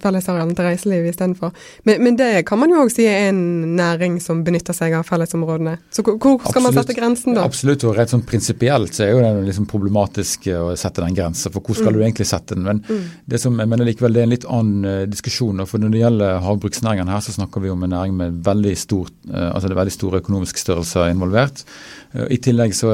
fellesarealene 0.00 0.56
til 0.56 0.64
reiseliv 0.64 1.08
istedenfor. 1.10 1.52
Men, 1.84 2.00
men 2.06 2.16
det 2.16 2.30
kan 2.48 2.60
man 2.60 2.72
jo 2.72 2.80
òg 2.86 2.92
si 2.94 3.04
er 3.04 3.28
en 3.28 3.42
næring 3.76 4.16
som 4.24 4.40
benytter 4.46 4.76
seg 4.76 4.96
av 4.96 5.04
fellesområdene. 5.08 5.76
Så 5.92 6.04
hvor 6.06 6.16
skal 6.16 6.38
Absolutt. 6.38 6.64
man 6.64 6.76
sette 6.78 6.96
grensen 6.96 7.36
da? 7.36 7.44
Absolutt, 7.44 7.84
og 7.84 7.98
rett 7.98 8.14
sånn 8.14 8.24
prinsipielt 8.24 8.96
så 8.96 9.04
er 9.04 9.12
jo 9.12 9.20
det 9.20 9.44
liksom 9.50 9.68
problematisk 9.68 10.48
å 10.56 10.70
sette 10.80 11.04
den 11.04 11.18
grensen. 11.18 11.52
For 11.52 11.60
hvor 11.60 11.76
skal 11.76 11.92
mm. 11.92 11.98
du 11.98 12.06
egentlig 12.06 12.28
sette 12.30 12.56
den? 12.56 12.64
Men 12.64 12.82
mm. 12.88 13.04
det 13.34 13.42
som 13.44 13.60
jeg 13.60 13.72
mener 13.74 13.90
likevel 13.90 14.16
det 14.16 14.24
er 14.24 14.30
en 14.30 14.34
litt 14.34 14.48
annen 14.48 14.88
uh, 14.88 15.04
diskusjon. 15.10 15.60
For 15.68 15.84
når 15.84 15.94
det 15.94 16.04
gjelder 16.04 16.40
havbruksnæringen 16.46 17.12
her, 17.12 17.20
så 17.26 17.36
snakker 17.36 17.60
vi 17.60 17.74
om 17.74 17.84
en 17.84 17.92
næring 17.92 18.16
med 18.16 18.40
veldig, 18.48 18.74
stor, 18.80 19.12
uh, 19.28 19.50
altså 19.50 19.68
det 19.68 19.76
er 19.76 19.82
veldig 19.82 19.96
store 19.98 20.24
økonomiske 20.24 20.64
størrelser 20.64 21.12
involvert. 21.12 21.66
I 22.10 22.40
tillegg 22.42 22.72
så 22.74 22.88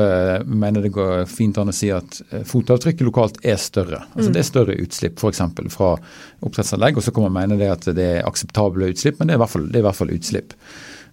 mener 0.45 0.83
det 0.85 0.91
går 0.93 1.23
fint 1.31 1.57
an 1.57 1.71
å 1.73 1.75
si 1.75 1.89
at 1.89 2.19
fotavtrykket 2.45 3.07
lokalt 3.07 3.39
er 3.49 3.57
større 3.57 3.76
større. 3.77 4.03
Altså 4.17 4.33
Det 4.33 4.43
er 4.43 4.51
større 4.51 4.81
utslipp 4.83 5.23
f.eks. 5.23 5.45
fra 5.77 5.95
oppdrettsanlegg. 6.41 6.99
Og 6.99 7.07
så 7.07 7.15
kan 7.15 7.29
man 7.29 7.37
mene 7.37 7.61
det 7.61 7.73
at 7.73 7.89
det 7.97 8.11
er 8.19 8.29
akseptable 8.29 8.93
utslipp, 8.93 9.21
men 9.21 9.29
det 9.29 9.37
er 9.37 9.41
i 9.41 9.45
hvert 9.45 9.55
fall, 9.55 9.69
i 9.71 9.85
hvert 9.85 10.01
fall 10.01 10.15
utslipp. 10.17 10.57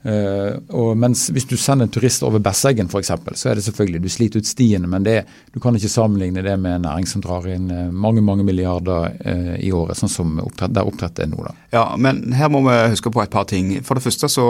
Uh, 0.03 0.59
og 0.75 0.97
mens 0.99 1.29
Hvis 1.31 1.45
du 1.47 1.55
sender 1.55 1.87
en 1.87 1.91
turist 1.93 2.25
over 2.27 2.41
Besseggen 2.43 2.89
f.eks., 2.91 3.11
så 3.39 3.49
er 3.49 3.55
det 3.55 3.63
selvfølgelig 3.63 4.01
du 4.03 4.09
sliter 4.11 4.43
ut 4.43 4.49
stiene, 4.49 4.89
men 4.89 5.05
det, 5.05 5.21
du 5.55 5.61
kan 5.63 5.75
ikke 5.77 5.91
sammenligne 5.91 6.43
det 6.43 6.57
med 6.59 6.75
en 6.75 6.85
næring 6.89 7.07
som 7.07 7.23
drar 7.23 7.47
inn 7.47 7.69
uh, 7.71 7.87
mange 7.87 8.23
mange 8.25 8.43
milliarder 8.43 9.15
uh, 9.15 9.55
i 9.55 9.71
året, 9.71 9.95
sånn 9.99 10.11
som 10.11 10.35
oppdrett, 10.43 10.75
der 10.75 10.89
oppdrett 10.89 11.23
er 11.23 11.31
nå. 11.31 11.39
da. 11.47 11.55
Ja, 11.71 11.85
men 11.95 12.23
her 12.35 12.51
må 12.51 12.65
vi 12.67 12.77
huske 12.93 13.13
på 13.13 13.23
et 13.23 13.31
par 13.33 13.47
ting. 13.47 13.71
For 13.87 13.95
det 13.95 14.03
første 14.03 14.27
så, 14.31 14.47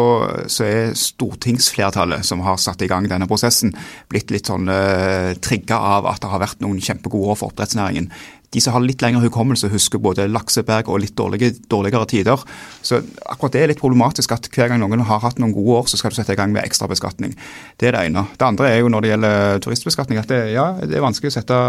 så 0.49 0.65
er 0.65 0.97
stortingsflertallet 0.97 2.25
som 2.25 2.41
har 2.47 2.57
satt 2.61 2.81
i 2.81 2.89
gang 2.89 3.05
denne 3.11 3.29
prosessen, 3.29 3.75
blitt 4.09 4.33
litt 4.33 4.49
sånn 4.49 4.71
uh, 4.71 5.33
trigga 5.43 5.77
av 5.97 6.09
at 6.09 6.23
det 6.23 6.33
har 6.33 6.41
vært 6.41 6.65
noen 6.65 6.81
kjempegode 6.81 7.35
år 7.35 7.43
for 7.43 7.53
oppdrettsnæringen 7.53 8.09
de 8.53 8.61
som 8.61 8.75
har 8.75 8.83
litt 8.85 9.01
lengre 9.03 9.23
hukommelse, 9.25 9.71
husker 9.73 10.01
både 10.01 10.27
lakseberg 10.29 10.91
og 10.91 11.01
litt 11.03 11.15
dårlige, 11.17 11.53
dårligere 11.71 12.07
tider. 12.09 12.43
Så 12.85 13.01
akkurat 13.25 13.55
det 13.55 13.63
er 13.63 13.71
litt 13.73 13.81
problematisk 13.81 14.35
at 14.35 14.49
hver 14.53 14.71
gang 14.71 14.81
noen 14.83 15.05
har 15.07 15.23
hatt 15.23 15.41
noen 15.41 15.55
gode 15.55 15.79
år, 15.81 15.89
så 15.89 15.99
skal 15.99 16.13
du 16.13 16.19
sette 16.19 16.35
i 16.35 16.39
gang 16.39 16.53
med 16.53 16.65
ekstrabeskatning. 16.65 17.35
Det 17.81 17.89
er 17.89 17.97
det 17.97 18.05
ene. 18.09 18.25
Det 18.37 18.47
andre 18.47 18.69
er 18.69 18.81
jo 18.83 18.91
når 18.93 19.05
det 19.05 19.13
gjelder 19.13 19.63
turistbeskatning, 19.65 20.21
at 20.21 20.29
det, 20.31 20.41
ja, 20.53 20.67
det 20.81 20.99
er 20.99 21.05
vanskelig 21.05 21.33
å 21.33 21.37
sette 21.39 21.59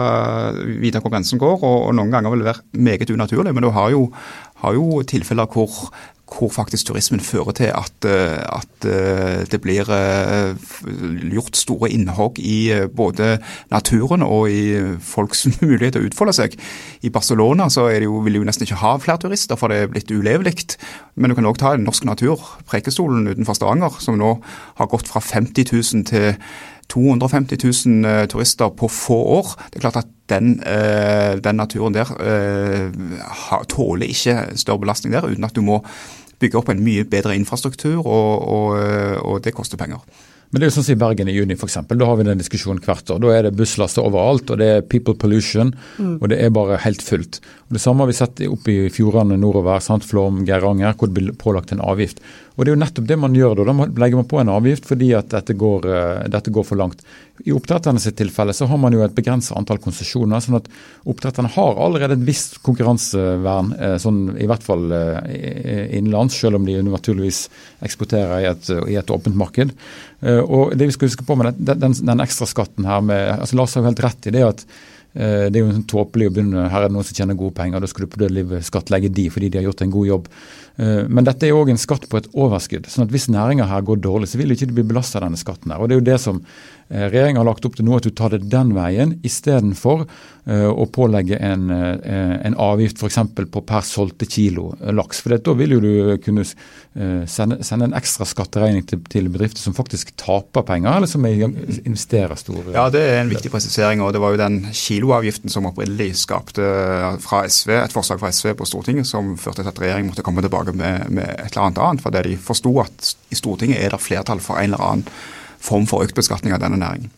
videre 0.78 1.04
hvor 1.04 1.14
grensen 1.14 1.40
går, 1.40 1.56
og, 1.62 1.78
og 1.88 1.94
noen 1.96 2.12
ganger 2.12 2.34
vil 2.34 2.44
det 2.44 2.50
være 2.52 2.84
meget 2.90 3.14
unaturlig. 3.14 3.54
Men 3.56 3.66
du 3.66 3.72
har 3.74 3.94
jo, 3.94 4.08
har 4.64 4.76
jo 4.76 5.00
tilfeller 5.08 5.48
hvor 5.50 5.88
hvor 6.24 6.48
faktisk 6.48 6.86
turismen 6.88 7.20
fører 7.20 7.52
til 7.52 7.70
at, 7.74 8.06
eh, 8.08 8.40
at 8.40 8.86
eh, 8.88 9.44
det 9.50 9.60
blir 9.60 9.88
eh, 9.92 10.56
gjort 11.32 11.56
store 11.56 11.90
innhogg 11.92 12.38
i 12.40 12.72
både 12.96 13.38
naturen 13.70 14.24
og 14.24 14.48
i 14.50 14.96
folks 15.00 15.46
mulighet 15.62 15.94
til 15.96 16.04
å 16.04 16.08
utfolde 16.08 16.36
seg. 16.36 16.56
I 17.04 17.12
Barcelona 17.12 17.68
så 17.72 17.88
er 17.90 18.00
det 18.00 18.08
jo, 18.08 18.22
vil 18.24 18.38
de 18.38 18.42
jo 18.42 18.48
nesten 18.48 18.66
ikke 18.66 18.80
ha 18.80 18.96
flere 19.02 19.20
turister, 19.20 19.58
for 19.60 19.72
det 19.72 19.82
er 19.82 19.92
blitt 19.92 20.10
ulevelig. 20.10 20.78
Men 21.14 21.30
du 21.30 21.38
kan 21.38 21.48
òg 21.50 21.60
ta 21.60 21.74
norsk 21.76 22.06
natur, 22.08 22.40
Preikestolen 22.68 23.28
utenfor 23.28 23.58
Stavanger, 23.58 24.00
som 24.00 24.18
nå 24.18 24.38
har 24.80 24.90
gått 24.90 25.10
fra 25.10 25.22
50 25.22 25.70
000 25.72 26.08
til 26.08 26.32
250 26.92 27.60
000 27.64 28.28
turister 28.32 28.72
på 28.76 28.88
få 28.92 29.20
år. 29.40 29.56
Det 29.70 29.80
er 29.80 29.88
klart 29.88 30.04
at 30.04 30.13
den, 30.32 30.54
den 31.44 31.58
naturen 31.60 31.96
der 31.96 32.08
tåler 33.68 34.08
ikke 34.08 34.56
større 34.56 34.80
belastning 34.80 35.12
der, 35.12 35.26
uten 35.28 35.44
at 35.44 35.56
du 35.56 35.60
må 35.64 35.82
bygge 36.40 36.58
opp 36.60 36.70
en 36.72 36.84
mye 36.84 37.04
bedre 37.08 37.36
infrastruktur, 37.36 38.00
og, 38.00 38.46
og, 38.48 38.78
og 39.24 39.42
det 39.44 39.54
koster 39.56 39.80
penger. 39.80 40.00
Men 40.54 40.62
det 40.62 40.68
er 40.68 40.70
jo 40.70 40.74
sånn 40.76 40.84
som 40.86 40.94
i 40.94 41.00
Bergen 41.00 41.26
i 41.26 41.32
juni 41.34 41.56
f.eks. 41.58 41.80
Da 41.90 42.06
har 42.06 42.18
vi 42.20 42.26
den 42.28 42.38
diskusjonen 42.38 42.78
hvert 42.84 43.08
år. 43.10 43.18
Da 43.24 43.30
er 43.34 43.46
det 43.48 43.56
busslaster 43.58 44.04
overalt, 44.06 44.52
og 44.54 44.60
det 44.60 44.68
er 44.70 44.84
people 44.86 45.16
pollution, 45.18 45.72
mm. 45.98 46.12
og 46.20 46.30
det 46.30 46.38
er 46.38 46.52
bare 46.54 46.78
helt 46.84 47.02
fullt. 47.02 47.40
Og 47.66 47.74
Det 47.74 47.82
samme 47.82 48.04
har 48.04 48.12
vi 48.12 48.14
sett 48.20 48.42
oppe 48.46 48.70
i 48.70 48.92
fjordene 48.94 49.34
nordover, 49.40 49.82
sant? 49.82 50.06
Flåm, 50.06 50.44
Geiranger, 50.46 50.94
hvor 50.94 51.10
det 51.10 51.16
blir 51.16 51.34
pålagt 51.40 51.74
en 51.74 51.82
avgift. 51.82 52.22
Og 52.54 52.62
Det 52.62 52.70
er 52.70 52.76
jo 52.76 52.80
nettopp 52.84 53.06
det 53.10 53.16
man 53.18 53.34
gjør 53.34 53.58
da. 53.58 53.64
Da 53.66 53.86
legger 53.98 54.20
man 54.20 54.28
på 54.30 54.38
en 54.38 54.52
avgift 54.54 54.86
fordi 54.86 55.10
at 55.18 55.32
dette 55.32 55.56
går, 55.58 55.88
uh, 55.90 56.26
dette 56.30 56.52
går 56.54 56.66
for 56.68 56.78
langt. 56.78 57.02
I 57.42 57.54
oppdretternes 57.54 58.06
tilfelle 58.14 58.54
så 58.54 58.68
har 58.70 58.78
man 58.78 58.94
jo 58.94 59.02
et 59.02 59.16
begrenset 59.16 59.56
antall 59.58 59.80
konsesjoner. 59.82 60.38
sånn 60.40 60.60
at 60.60 60.70
oppdretterne 61.10 61.50
har 61.50 61.82
allerede 61.82 62.14
et 62.14 62.26
visst 62.28 62.60
konkurransevern, 62.62 63.74
uh, 63.74 63.96
sånn 63.98 64.36
i 64.38 64.46
hvert 64.46 64.62
fall 64.62 64.86
uh, 64.94 65.18
innenlands, 65.34 66.38
selv 66.38 66.60
om 66.60 66.68
de 66.68 66.78
naturligvis 66.86 67.48
eksporterer 67.82 68.44
i 68.44 68.50
et, 68.52 68.70
i 68.86 68.98
et 69.00 69.10
åpent 69.10 69.34
marked. 69.34 69.74
og 70.24 70.72
det 70.78 70.86
vi 70.88 70.92
skal 70.94 71.08
huske 71.10 71.24
på 71.26 71.34
med 71.36 71.58
den, 71.58 71.80
den, 71.80 71.92
den 71.92 72.22
ekstra 72.22 72.46
skatten 72.48 72.86
her 72.88 73.02
med, 73.04 73.40
altså 73.40 73.58
Lars 73.58 73.74
har 73.74 73.82
jo 73.82 73.90
helt 73.90 74.00
rett 74.00 74.28
i 74.30 74.32
det 74.32 74.44
at 74.46 74.62
det 75.14 75.54
er 75.54 75.62
jo 75.62 75.70
sånn 75.70 75.86
tåpelig 75.86 76.26
å 76.26 76.34
begynne 76.34 76.66
her 76.72 76.82
er 76.82 76.88
det 76.90 76.96
noen 76.96 77.06
som 77.06 77.14
tjener 77.14 77.38
gode 77.38 77.54
penger, 77.54 77.78
da 77.78 77.86
skal 77.86 78.04
du 78.04 78.10
på 78.10 78.18
det 78.24 78.32
livet 78.34 78.66
skattlegge 78.66 79.12
de 79.14 79.28
fordi 79.30 79.50
de 79.52 79.60
har 79.60 79.68
gjort 79.68 79.84
en 79.84 79.92
god 79.94 80.08
jobb. 80.08 80.30
Eh, 80.76 81.06
men 81.06 81.26
dette 81.26 81.46
er 81.46 81.54
òg 81.54 81.70
en 81.70 81.78
skatt 81.78 82.08
på 82.10 82.18
et 82.18 82.30
overskudd. 82.34 82.88
sånn 82.90 83.06
at 83.06 83.14
Hvis 83.14 83.30
næringa 83.30 83.68
her 83.70 83.82
går 83.82 84.02
dårlig, 84.02 84.28
så 84.28 84.38
vil 84.38 84.50
ikke 84.50 84.66
de 84.66 84.74
bli 84.74 84.88
belasta 84.90 85.18
av 85.18 85.28
denne 85.28 85.38
skatten. 85.38 85.70
her. 85.70 85.78
Og 85.78 85.88
Det 85.88 85.94
er 85.94 86.00
jo 86.00 86.10
det 86.10 86.20
som 86.20 86.44
eh, 86.90 87.08
regjeringa 87.10 87.38
har 87.38 87.46
lagt 87.46 87.64
opp 87.64 87.76
til 87.76 87.84
nå, 87.84 87.96
at 87.96 88.02
du 88.02 88.10
tar 88.10 88.30
det 88.30 88.50
den 88.50 88.74
veien 88.74 89.20
istedenfor 89.22 90.06
å 90.44 90.84
pålegge 90.92 91.38
en, 91.40 91.70
en 91.72 92.54
avgift 92.60 92.98
f.eks. 93.00 93.16
på 93.48 93.60
per 93.64 93.80
solgte 93.80 94.26
kilo 94.28 94.74
laks. 94.92 95.22
For 95.24 95.38
Da 95.40 95.54
vil 95.56 95.72
jo 95.72 95.78
du 95.80 96.18
kunne 96.20 96.44
sende, 96.44 97.64
sende, 97.64 97.86
en 97.86 97.96
ekstra 97.96 98.26
skatteregning 98.28 98.84
til, 98.84 99.00
til, 99.08 99.30
bedrifter 99.32 99.64
som 99.64 99.72
faktisk 99.72 100.12
taper 100.20 100.60
penger, 100.68 100.98
eller 100.98 101.08
som 101.08 101.24
investerer 101.24 102.36
store 102.36 102.76
Ja, 102.76 102.90
det 102.92 103.00
er 103.00 103.22
en 103.22 103.32
viktig 103.32 103.48
presisering. 103.48 104.02
og 104.04 104.12
Det 104.12 104.20
var 104.20 104.36
jo 104.36 104.42
den 104.42 104.60
kiloavgiften 105.04 105.50
som 105.50 105.66
opprinnelig 105.66 106.16
skapte 106.16 106.64
fra 107.20 107.44
SV, 107.48 107.70
et 107.70 107.92
forslag 107.92 108.20
fra 108.20 108.32
SV 108.32 108.54
på 108.56 108.66
Stortinget 108.68 109.06
som 109.06 109.34
førte 109.36 109.62
til 109.62 109.70
at 109.70 109.80
regjeringen 109.80 110.12
måtte 110.12 110.24
komme 110.24 110.44
tilbake 110.44 110.72
med, 110.72 111.10
med 111.10 111.28
et 111.28 111.52
eller 111.52 111.66
annet 111.66 111.82
annet. 111.84 112.04
Fordi 112.04 112.22
de 112.28 112.38
forsto 112.40 112.72
at 112.80 113.10
i 113.30 113.38
Stortinget 113.38 113.82
er 113.82 113.92
det 113.92 114.00
flertall 114.00 114.40
for 114.40 114.60
en 114.60 114.72
eller 114.72 114.84
annen 114.84 115.04
form 115.64 115.86
for 115.88 116.04
økt 116.04 116.16
beskatning 116.16 116.54
av 116.56 116.62
denne 116.64 116.80
næringen. 116.80 117.12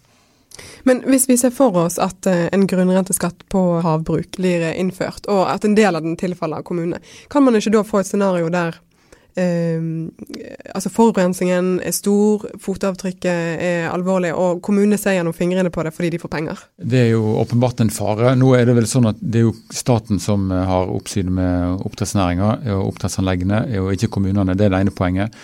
Men 0.86 1.02
hvis 1.04 1.26
vi 1.28 1.36
ser 1.36 1.50
for 1.50 1.74
oss 1.76 1.98
at 1.98 2.28
uh, 2.30 2.46
en 2.54 2.66
grunnrenteskatt 2.70 3.42
på 3.52 3.62
havbruk 3.84 4.38
blir 4.38 4.68
innført, 4.72 5.26
og 5.26 5.44
at 5.50 5.66
en 5.66 5.74
del 5.76 5.98
av 5.98 6.06
den 6.06 6.16
tilfaller 6.16 6.62
kommunene, 6.66 7.02
kan 7.30 7.44
man 7.44 7.58
ikke 7.58 7.74
da 7.74 7.82
få 7.86 8.00
et 8.00 8.08
scenario 8.08 8.48
der 8.54 8.78
altså 9.36 10.90
Forurensningen 10.92 11.76
er 11.84 11.92
stor, 11.92 12.46
fotavtrykket 12.62 13.60
er 13.66 13.88
alvorlig, 13.90 14.32
og 14.32 14.62
kommunene 14.64 14.98
ser 15.00 15.18
gjennom 15.18 15.36
fingrene 15.36 15.72
på 15.72 15.84
det 15.84 15.92
fordi 15.96 16.14
de 16.14 16.20
får 16.22 16.32
penger. 16.32 16.62
Det 16.80 17.02
er 17.02 17.10
jo 17.12 17.36
åpenbart 17.42 17.82
en 17.84 17.92
fare. 17.92 18.32
Nå 18.38 18.54
er 18.56 18.68
det 18.68 18.78
vel 18.78 18.88
sånn 18.88 19.10
at 19.12 19.20
det 19.20 19.42
er 19.42 19.48
jo 19.48 19.54
staten 19.74 20.22
som 20.22 20.48
har 20.50 20.92
oppsyn 20.92 21.30
med 21.36 21.84
oppdrettsnæringa 21.86 22.50
og 22.78 22.90
oppdrettsanleggene, 22.94 23.62
og 23.82 23.94
ikke 23.96 24.12
kommunene. 24.16 24.56
Det 24.56 24.68
er 24.68 24.76
det 24.76 24.84
ene 24.86 24.96
poenget. 24.96 25.36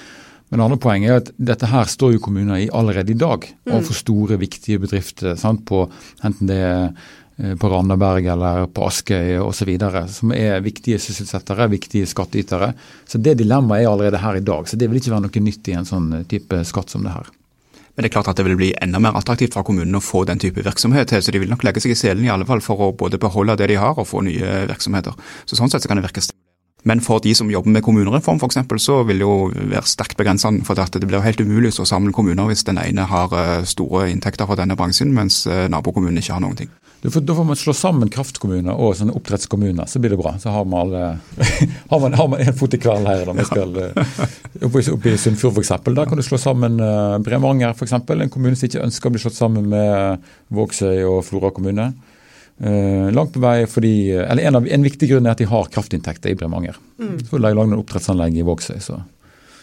Men 0.48 0.60
det 0.60 0.64
andre 0.66 0.82
poenget 0.84 1.10
er 1.10 1.20
at 1.22 1.32
dette 1.52 1.68
her 1.70 1.88
står 1.88 2.16
jo 2.16 2.24
kommuner 2.24 2.60
i 2.60 2.70
allerede 2.72 3.14
i 3.14 3.16
dag, 3.16 3.44
mm. 3.48 3.72
overfor 3.72 3.96
store, 3.96 4.40
viktige 4.40 4.82
bedrifter. 4.82 5.36
Sant, 5.40 5.64
på 5.68 5.86
enten 6.24 6.48
det 6.50 6.60
er 6.60 6.88
Eh, 7.31 7.31
på 7.36 7.68
Randaberg 7.72 8.26
eller 8.34 8.66
på 8.72 8.86
Askøy 8.86 9.38
osv., 9.42 9.70
som 10.12 10.34
er 10.36 10.64
viktige 10.64 11.00
sysselsettere, 11.00 11.68
viktige 11.72 12.06
skattytere. 12.06 12.72
Så 13.08 13.18
Det 13.18 13.38
dilemmaet 13.40 13.84
er 13.86 13.90
allerede 13.90 14.20
her 14.22 14.36
i 14.36 14.44
dag, 14.44 14.68
så 14.68 14.76
det 14.76 14.90
vil 14.90 15.00
ikke 15.00 15.14
være 15.14 15.26
noe 15.26 15.46
nytt 15.46 15.68
i 15.68 15.78
en 15.78 15.88
sånn 15.88 16.10
type 16.28 16.64
skatt 16.68 16.92
som 16.92 17.02
det 17.02 17.14
her. 17.14 17.30
Men 17.96 18.04
det 18.04 18.08
er 18.08 18.14
klart 18.14 18.28
at 18.32 18.38
det 18.40 18.46
vil 18.46 18.56
bli 18.56 18.70
enda 18.80 19.00
mer 19.04 19.16
attraktivt 19.18 19.52
for 19.52 19.66
kommunene 19.68 20.00
å 20.00 20.04
få 20.04 20.24
den 20.28 20.40
type 20.40 20.64
virksomhet 20.64 21.10
til, 21.12 21.20
så 21.20 21.32
de 21.32 21.42
vil 21.42 21.50
nok 21.52 21.64
legge 21.66 21.82
seg 21.84 21.92
i 21.92 21.98
selen 21.98 22.24
i 22.24 22.32
alle 22.32 22.48
fall 22.48 22.64
for 22.64 22.80
å 22.80 22.94
både 22.96 23.20
beholde 23.20 23.58
det 23.60 23.68
de 23.74 23.80
har 23.80 23.98
og 23.98 24.08
få 24.08 24.24
nye 24.24 24.62
virksomheter. 24.70 25.12
Så 25.44 25.58
Sånn 25.58 25.68
sett 25.68 25.84
så 25.84 25.92
kan 25.92 26.00
det 26.00 26.06
virke 26.06 26.24
men 26.82 26.98
for 26.98 27.22
de 27.22 27.30
som 27.34 27.50
jobber 27.50 27.70
med 27.70 27.84
kommunereform 27.86 28.40
f.eks., 28.42 28.58
så 28.82 29.02
vil 29.06 29.22
det 29.22 29.26
jo 29.26 29.50
være 29.54 29.86
sterkt 29.86 30.16
begrensende. 30.18 30.64
For 30.66 30.74
det 30.74 31.06
blir 31.06 31.22
helt 31.22 31.40
umulig 31.40 31.70
å 31.78 31.86
samle 31.86 32.10
kommuner 32.14 32.48
hvis 32.50 32.66
den 32.66 32.80
ene 32.82 33.06
har 33.06 33.34
eh, 33.38 33.62
store 33.68 34.08
inntekter 34.10 34.48
fra 34.48 34.58
denne 34.58 34.74
bransjen, 34.78 35.12
mens 35.14 35.44
eh, 35.46 35.68
nabokommunen 35.70 36.18
ikke 36.18 36.34
har 36.34 36.42
noen 36.42 36.58
ting. 36.58 36.72
Får, 37.10 37.20
da 37.20 37.34
får 37.34 37.44
man 37.44 37.56
slå 37.56 37.72
sammen 37.74 38.10
kraftkommuner 38.14 38.78
og 38.78 38.92
sånne 38.94 39.14
oppdrettskommuner, 39.18 39.88
så 39.90 39.98
blir 39.98 40.12
det 40.14 40.20
bra. 40.20 40.36
Så 40.38 40.52
har 40.54 40.66
man, 40.70 40.84
alle, 40.86 41.00
har 41.90 42.00
man, 42.00 42.14
har 42.14 42.28
man 42.30 42.44
en 42.44 42.54
fot 42.54 42.76
i 42.76 42.78
hver 42.78 43.02
leir. 43.02 43.24
Da 43.26 43.34
vi 43.34 43.46
skal 43.48 43.74
eh, 43.82 44.12
oppe, 44.68 44.84
oppe 44.94 45.10
i 45.10 45.18
Sunnfjord 45.18 45.58
f.eks. 45.58 45.72
Da 45.88 46.06
kan 46.06 46.20
du 46.20 46.22
slå 46.22 46.38
sammen 46.38 46.78
uh, 46.78 47.18
Bremanger 47.18 47.74
f.eks., 47.74 47.96
en 47.98 48.30
kommune 48.30 48.54
som 48.54 48.70
ikke 48.70 48.86
ønsker 48.86 49.10
å 49.10 49.16
bli 49.16 49.24
slått 49.24 49.38
sammen 49.40 49.66
med 49.74 50.30
Vågsøy 50.54 51.02
og 51.08 51.24
Flora 51.26 51.50
kommune. 51.50 51.90
Uh, 52.62 53.10
langt 53.10 53.34
på 53.34 53.42
vei 53.42 53.64
fordi, 53.66 53.94
eller 54.22 54.46
en, 54.46 54.62
av, 54.62 54.70
en, 54.70 54.86
viktig 54.86 55.10
grunn 55.10 55.26
er 55.26 55.34
at 55.34 55.42
de 55.42 55.50
har 55.50 55.74
kraftinntekter 55.74 56.30
i 56.30 56.38
Bremanger. 56.38 56.78
Mm. 57.02 57.16
Så 57.26 57.42
lage 57.42 57.66
de 57.66 57.82
oppdrettsanlegg 57.82 58.38
i 58.38 58.46
Vågsøy. 58.46 58.78
så... 58.78 59.02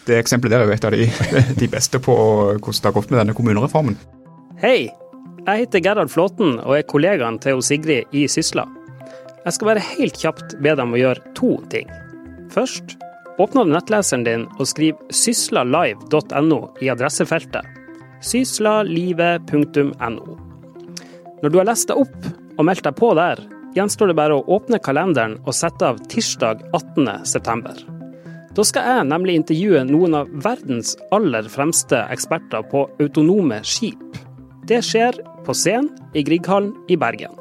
Det 0.04 0.16
eksempelet 0.16 0.56
der 0.56 0.62
er 0.64 0.68
jo 0.68 0.76
et 0.76 0.84
av 0.88 0.92
de, 0.96 1.08
de 1.60 1.72
beste 1.72 2.00
på 2.04 2.14
hvordan 2.16 2.80
det 2.82 2.88
har 2.88 3.00
gått 3.00 3.12
med 3.12 3.22
denne 3.22 3.36
kommunereformen. 3.36 3.96
Hei, 4.60 4.90
jeg 5.46 5.64
heter 5.64 5.82
Gerhard 5.84 6.12
Flåten 6.12 6.58
og 6.60 6.76
er 6.76 6.88
kollegaen 6.88 7.38
til 7.42 7.62
Sigrid 7.64 8.12
i 8.16 8.26
Sysla. 8.30 8.66
Jeg 9.44 9.56
skal 9.56 9.70
være 9.70 9.86
helt 9.94 10.18
kjapt 10.20 10.56
be 10.60 10.74
deg 10.74 10.84
om 10.84 10.96
å 10.96 11.00
gjøre 11.00 11.32
to 11.38 11.54
ting. 11.72 11.88
Først, 12.52 12.96
åpner 13.40 13.64
du 13.64 13.72
nettleseren 13.72 14.26
din 14.26 14.44
og 14.58 14.68
skriv 14.68 14.98
syslalive.no 15.14 16.60
i 16.82 16.90
adressefeltet. 16.92 17.64
syslalive.no. 18.20 20.36
Når 21.40 21.48
du 21.48 21.56
har 21.56 21.70
lest 21.70 21.88
deg 21.88 22.02
opp 22.02 22.20
og 22.58 22.66
meldt 22.68 22.84
deg 22.84 22.98
på 22.98 23.14
der, 23.16 23.40
gjenstår 23.76 24.10
det 24.10 24.18
bare 24.18 24.36
å 24.36 24.44
åpne 24.58 24.82
kalenderen 24.82 25.38
og 25.46 25.56
sette 25.56 25.88
av 25.88 26.02
tirsdag 26.12 26.56
18.9. 26.76 27.96
Da 28.50 28.62
skal 28.66 28.88
jeg 28.88 29.08
nemlig 29.08 29.38
intervjue 29.38 29.86
noen 29.88 30.18
av 30.20 30.32
verdens 30.44 30.96
aller 31.14 31.48
fremste 31.48 32.02
eksperter 32.10 32.66
på 32.68 32.84
autonome 33.00 33.62
skip. 33.64 34.20
Det 34.70 34.78
skjer 34.86 35.16
på 35.42 35.54
scenen 35.56 35.88
i 36.14 36.22
Grieghallen 36.22 36.70
i 36.86 36.94
Bergen. 36.94 37.32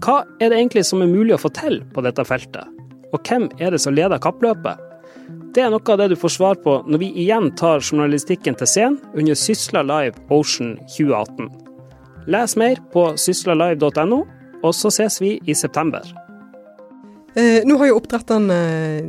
Hva 0.00 0.22
er 0.40 0.48
det 0.48 0.56
egentlig 0.56 0.86
som 0.88 1.02
er 1.04 1.10
mulig 1.10 1.34
å 1.36 1.40
få 1.42 1.50
til 1.52 1.82
på 1.92 2.00
dette 2.06 2.24
feltet? 2.24 2.64
Og 3.12 3.20
hvem 3.20 3.50
er 3.60 3.74
det 3.74 3.80
som 3.82 3.92
leder 3.92 4.20
kappløpet? 4.24 4.80
Det 5.52 5.66
er 5.66 5.68
noe 5.74 5.84
av 5.92 5.98
det 6.00 6.06
du 6.12 6.16
får 6.16 6.32
svar 6.38 6.56
på 6.64 6.78
når 6.88 7.02
vi 7.02 7.10
igjen 7.24 7.50
tar 7.60 7.84
journalistikken 7.84 8.56
til 8.56 8.70
scenen 8.70 8.96
under 9.12 9.36
Sysla 9.36 9.82
Live 9.84 10.16
Ocean 10.32 10.78
2018. 10.94 11.50
Les 12.32 12.56
mer 12.60 12.80
på 12.94 13.04
syslalive.no, 13.20 14.22
og 14.64 14.72
så 14.76 14.92
ses 14.94 15.20
vi 15.20 15.34
i 15.44 15.56
september. 15.56 16.00
Eh, 17.38 17.62
nå 17.68 17.76
har 17.78 17.90
jo 17.90 17.98
oppdretterne 18.00 18.54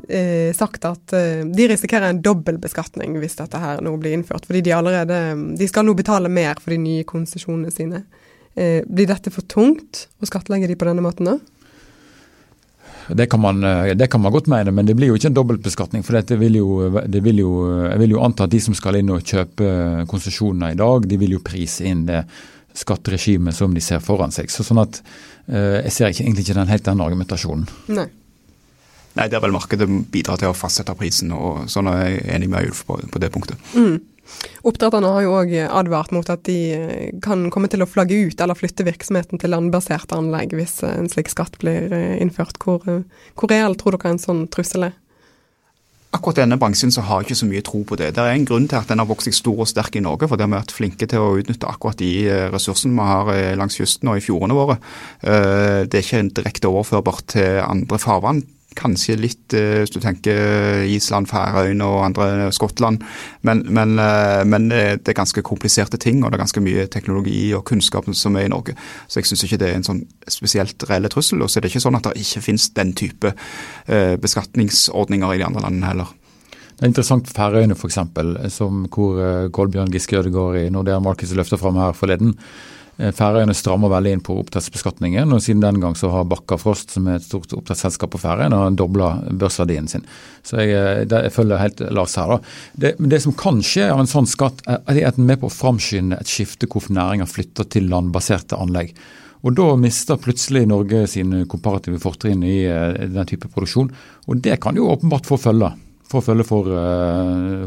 eh, 0.05 0.50
sagt 0.53 0.83
at 0.86 1.13
eh, 1.17 1.41
de 1.50 1.67
risikerer 1.71 2.12
en 2.12 2.21
dobbeltbeskatning 2.21 3.15
hvis 3.17 3.39
dette 3.39 3.62
her 3.62 3.81
nå 3.81 3.95
blir 3.98 4.13
innført. 4.13 4.45
Fordi 4.45 4.62
de 4.67 4.75
allerede 4.75 5.19
De 5.57 5.67
skal 5.69 5.88
nå 5.88 5.95
betale 5.98 6.29
mer 6.29 6.59
for 6.62 6.75
de 6.75 6.81
nye 6.83 7.07
konsesjonene 7.09 7.74
sine. 7.74 8.03
Eh, 8.53 8.83
blir 8.86 9.09
dette 9.09 9.33
for 9.33 9.48
tungt 9.50 10.05
å 10.21 10.29
skattlegge 10.29 10.69
de 10.69 10.77
på 10.77 10.86
denne 10.89 11.05
måten 11.05 11.31
da? 11.31 11.39
Det 13.09 13.25
kan, 13.31 13.41
man, 13.41 13.63
eh, 13.63 13.95
det 13.98 14.12
kan 14.13 14.21
man 14.21 14.36
godt 14.36 14.51
mene, 14.51 14.71
men 14.71 14.86
det 14.86 14.93
blir 15.00 15.09
jo 15.09 15.17
ikke 15.17 15.31
en 15.31 15.39
dobbeltbeskatning. 15.39 16.05
For 16.05 16.19
det 16.21 16.38
vil, 16.38 16.59
jo, 16.62 17.01
det 17.09 17.24
vil 17.25 17.41
jo, 17.41 17.53
jeg 17.88 18.03
vil 18.03 18.13
jo 18.13 18.21
anta 18.25 18.45
at 18.45 18.53
de 18.53 18.62
som 18.62 18.77
skal 18.77 19.00
inn 19.00 19.09
og 19.09 19.25
kjøpe 19.25 20.05
konsesjoner 20.12 20.75
i 20.75 20.77
dag, 20.77 21.09
de 21.09 21.17
vil 21.17 21.33
jo 21.39 21.41
prise 21.45 21.88
inn 21.89 22.05
det 22.05 22.21
skatteregimet 22.77 23.57
som 23.57 23.74
de 23.74 23.81
ser 23.81 24.03
foran 24.05 24.33
seg. 24.33 24.51
Så 24.53 24.62
sånn 24.67 24.83
at 24.83 25.01
eh, 25.48 25.81
Jeg 25.88 25.95
ser 25.95 26.13
ikke, 26.13 26.24
egentlig 26.27 26.45
ikke 26.45 26.59
den 26.62 26.74
helt 26.75 26.86
den 26.86 27.05
argumentasjonen. 27.07 27.69
Nei. 27.98 28.09
Nei, 29.18 29.25
der 29.32 29.42
vil 29.42 29.56
markedet 29.56 29.88
bidra 30.13 30.38
til 30.39 30.51
å 30.51 30.58
fastsette 30.58 30.94
prisen, 30.98 31.34
og 31.34 31.66
sånn 31.72 31.89
er 31.92 32.06
jeg 32.06 32.24
enig 32.36 32.51
med 32.51 32.70
Ulf 32.70 32.86
på, 32.88 33.00
på 33.10 33.22
det 33.22 33.32
punktet. 33.34 33.58
Mm. 33.74 33.98
Oppdretterne 34.68 35.10
har 35.13 35.25
jo 35.25 35.36
òg 35.39 35.54
advart 35.66 36.13
mot 36.16 36.30
at 36.32 36.44
de 36.48 36.58
eh, 36.75 37.12
kan 37.24 37.48
komme 37.54 37.70
til 37.72 37.84
å 37.84 37.89
flagge 37.89 38.18
ut 38.28 38.42
eller 38.42 38.58
flytte 38.58 38.86
virksomheten 38.88 39.42
til 39.42 39.54
landbaserte 39.54 40.18
anlegg 40.18 40.54
hvis 40.58 40.80
eh, 40.86 40.98
en 41.00 41.10
slik 41.12 41.32
skatt 41.32 41.58
blir 41.62 41.94
eh, 41.96 42.18
innført. 42.22 42.60
Hvor, 42.62 42.84
hvor 42.84 43.51
reell 43.51 43.78
tror 43.80 43.98
dere 43.98 44.13
en 44.13 44.22
sånn 44.22 44.46
trussel 44.51 44.92
er? 44.92 44.98
Akkurat 46.16 46.39
denne 46.42 46.58
bransjen 46.58 46.92
så 46.92 47.04
har 47.06 47.22
jeg 47.22 47.30
ikke 47.30 47.39
så 47.44 47.48
mye 47.50 47.66
tro 47.66 47.84
på 47.86 47.98
det. 48.00 48.12
Det 48.18 48.24
er 48.24 48.34
en 48.34 48.46
grunn 48.50 48.66
til 48.70 48.80
at 48.80 48.89
den 48.89 49.01
har 49.01 49.10
vokst 49.10 49.30
seg 49.30 49.38
stor 49.38 49.60
og 49.62 49.70
sterk 49.70 50.00
i 50.00 50.01
Norge, 50.01 50.25
for 50.25 50.39
det 50.39 50.48
har 50.48 50.50
vi 50.50 50.58
vært 50.58 50.74
flinke 50.74 51.10
til 51.10 51.22
å 51.22 51.36
utnytte 51.38 51.70
akkurat 51.70 52.00
de 52.01 52.13
ressursene 52.50 52.98
vi 52.98 53.10
har 53.12 53.60
langs 53.60 53.78
kysten 53.78 54.10
og 54.10 54.18
i 54.18 54.24
fjordene 54.25 54.58
våre. 54.58 54.80
Det 55.22 55.94
er 55.94 56.01
ikke 56.01 56.24
direkte 56.39 56.72
overførbart 56.72 57.28
til 57.36 57.62
andre 57.62 58.01
farvann 58.01 58.42
Kanskje 58.77 59.15
litt 59.17 59.53
eh, 59.57 59.81
hvis 59.81 59.91
du 59.95 59.97
tenker 60.01 60.83
Island, 60.85 61.27
Færøyene 61.29 61.85
og 61.85 62.03
andre 62.05 62.51
Skottland. 62.53 63.01
Men, 63.41 63.63
men, 63.65 63.95
eh, 63.99 64.43
men, 64.45 64.69
det 64.69 65.09
er 65.09 65.17
ganske 65.17 65.41
kompliserte 65.45 65.97
ting, 65.97 66.21
og 66.21 66.29
det 66.29 66.38
er 66.38 66.43
ganske 66.43 66.63
mye 66.63 66.85
teknologi 66.91 67.49
og 67.57 67.65
kunnskap 67.69 68.05
som 68.13 68.38
er 68.38 68.45
i 68.45 68.53
Norge. 68.53 68.77
Så 69.07 69.19
jeg 69.19 69.31
syns 69.31 69.47
ikke 69.47 69.61
det 69.63 69.71
er 69.71 69.79
en 69.79 69.88
sånn 69.88 70.03
spesielt 70.29 70.85
reell 70.89 71.09
trussel. 71.09 71.41
Og 71.41 71.49
så 71.49 71.59
er 71.59 71.65
det 71.65 71.73
ikke 71.73 71.83
sånn 71.88 71.97
at 71.97 72.11
det 72.11 72.21
ikke 72.21 72.45
finnes 72.45 72.69
den 72.77 72.93
type 72.97 73.33
eh, 73.33 74.15
beskatningsordninger 74.21 75.33
i 75.33 75.41
de 75.41 75.49
andre 75.49 75.65
landene 75.65 75.93
heller. 75.93 76.15
Det 76.69 76.85
er 76.85 76.91
interessant 76.93 77.27
for 77.27 77.35
Færøyene 77.35 77.75
f.eks., 77.75 77.97
hvor 78.93 79.49
Kolbjørn 79.51 79.91
Giske 79.91 80.21
Ødegaard 80.21 80.61
i 80.61 80.69
Nordea 80.71 81.01
Markets 81.03 81.33
løfter 81.35 81.59
fram 81.59 81.81
her 81.81 81.97
forleden. 81.97 82.38
Eh, 83.00 83.13
Færøyene 83.15 83.56
strammer 83.56 83.91
veldig 83.94 84.12
inn 84.18 84.24
på 84.25 84.36
oppdrettsbeskatningen, 84.41 85.32
og 85.32 85.39
siden 85.44 85.63
den 85.63 85.79
gang 85.79 85.96
så 85.96 86.10
har 86.12 86.27
Bakkafrost, 86.27 86.91
som 86.91 87.08
er 87.08 87.20
et 87.20 87.27
stort 87.27 87.53
oppdrettsselskap 87.56 88.12
på 88.12 88.20
Færøyene, 88.20 88.60
dobla 88.75 89.13
børsverdien 89.39 89.88
sin. 89.88 90.03
Så 90.44 90.60
jeg, 90.60 90.75
eh, 90.75 91.06
jeg, 91.08 91.32
følger 91.32 91.63
helt 91.63 91.79
Lars 91.96 92.18
her. 92.20 92.36
da. 92.36 92.39
Det, 92.75 92.94
det, 93.00 93.22
som 93.24 93.38
kan 93.39 93.63
skje 93.63 93.88
av 93.94 94.03
en 94.03 94.12
sånn 94.12 94.27
skatt, 94.27 94.65
er 94.68 94.84
at 94.84 95.15
den 95.15 95.24
er 95.24 95.32
med 95.32 95.39
på 95.39 95.48
å 95.48 95.56
framskynde 95.56 96.20
et 96.20 96.27
skifte 96.27 96.68
hvor 96.68 96.91
næringa 96.91 97.29
flytter 97.29 97.72
til 97.72 97.88
landbaserte 97.88 98.60
anlegg. 98.60 98.94
Og 99.48 99.56
Da 99.56 99.72
mister 99.79 100.20
plutselig 100.20 100.68
Norge 100.68 101.06
sine 101.08 101.46
komparative 101.48 102.01
fortrinn 102.03 102.44
i 102.44 102.65
uh, 102.68 102.91
den 103.08 103.25
type 103.25 103.48
produksjon. 103.48 103.88
Og 104.27 104.41
Det 104.44 104.60
kan 104.60 104.75
jo 104.75 104.89
åpenbart 104.91 105.25
få 105.25 105.38
følge, 105.39 105.72
få 106.03 106.20
følge 106.20 106.44
for, 106.44 106.68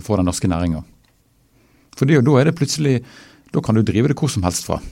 for 0.05 0.21
den 0.21 0.29
norske 0.29 0.51
næringa. 0.53 0.83
For 1.97 2.05
da 2.05 2.21
er 2.37 2.51
det 2.51 2.59
plutselig, 2.59 3.01
da 3.53 3.63
kan 3.65 3.75
du 3.75 3.81
drive 3.81 4.13
det 4.13 4.19
hvor 4.21 4.29
som 4.29 4.45
helst 4.45 4.69
fra. 4.69 4.83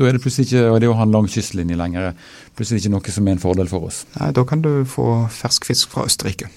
Da 0.00 0.08
er 0.08 0.16
det 0.16 0.22
plutselig 0.24 0.48
ikke 0.48 0.64
og 0.72 0.78
det 0.80 0.88
å 0.88 0.96
ha 0.96 1.04
en 1.04 1.12
lang 1.12 1.26
kystlinje 1.28 1.76
lenger 1.76 2.14
plutselig 2.56 2.80
ikke 2.80 2.94
noe 2.94 3.12
som 3.12 3.26
er 3.28 3.36
en 3.36 3.42
fordel 3.42 3.68
for 3.68 3.90
oss. 3.90 4.06
Nei, 4.16 4.30
Da 4.32 4.46
kan 4.48 4.64
du 4.64 4.70
få 4.88 5.26
fersk 5.28 5.68
fisk 5.68 5.92
fra 5.92 6.06
Østerrike. 6.08 6.48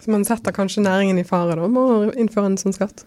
Så 0.00 0.12
man 0.12 0.24
setter 0.28 0.52
kanskje 0.52 0.84
næringen 0.84 1.18
i 1.20 1.24
fare 1.24 1.56
da, 1.56 1.66
med 1.68 1.80
å 1.80 2.12
innføre 2.12 2.52
en 2.52 2.60
sånn 2.60 2.76
skatt? 2.76 3.04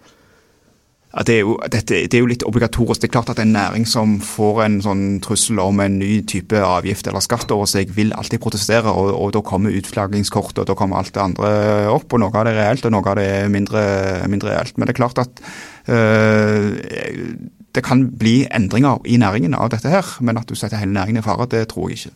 Ja, 1.13 1.21
det, 1.21 1.33
er 1.35 1.41
jo, 1.45 1.53
dette, 1.69 1.99
det, 2.09 2.17
er 2.17 2.23
jo, 2.23 2.29
litt 2.31 2.45
obligatorisk. 2.47 3.03
Det 3.03 3.11
er 3.11 3.13
klart 3.13 3.29
at 3.29 3.41
En 3.43 3.53
næring 3.53 3.85
som 3.85 4.15
får 4.17 4.63
en 4.63 4.79
sånn 4.81 5.03
trussel 5.21 5.61
om 5.61 5.77
en 5.83 5.99
ny 6.01 6.23
type 6.25 6.57
avgift 6.57 7.05
eller 7.05 7.21
skatt 7.21 7.53
over 7.53 7.69
seg, 7.69 7.93
vil 7.93 8.15
alltid 8.17 8.41
protestere. 8.41 8.89
og, 8.89 9.13
og 9.13 9.33
Da 9.37 9.43
kommer 9.45 9.77
utflaggingskort 9.77 10.57
og 10.57 10.65
da 10.69 10.73
kommer 10.73 10.97
alt 10.97 11.13
det 11.13 11.21
andre 11.21 11.51
opp. 11.93 12.09
og 12.09 12.23
Noe 12.23 12.33
av 12.33 12.49
det 12.49 12.55
er 12.55 12.63
reelt 12.63 12.89
og 12.89 12.95
noe 12.97 13.13
av 13.13 13.21
det 13.21 13.27
er 13.29 13.53
mindre, 13.53 13.83
mindre 14.25 14.55
reelt. 14.55 14.73
Men 14.73 14.89
det 14.89 14.95
er 14.95 15.01
klart 15.03 15.21
at 15.21 15.43
øh, 15.85 16.81
det 17.75 17.83
kan 17.83 18.05
bli 18.19 18.43
endringer 18.53 19.01
i 19.05 19.17
næringen 19.17 19.55
av 19.57 19.71
dette 19.73 19.89
her, 19.89 20.05
men 20.21 20.37
at 20.37 20.49
du 20.49 20.55
setter 20.55 20.77
hele 20.77 20.93
næringen 20.93 21.23
i 21.23 21.25
fare, 21.25 21.49
det 21.49 21.67
tror 21.71 21.89
jeg 21.89 21.99
ikke. 21.99 22.15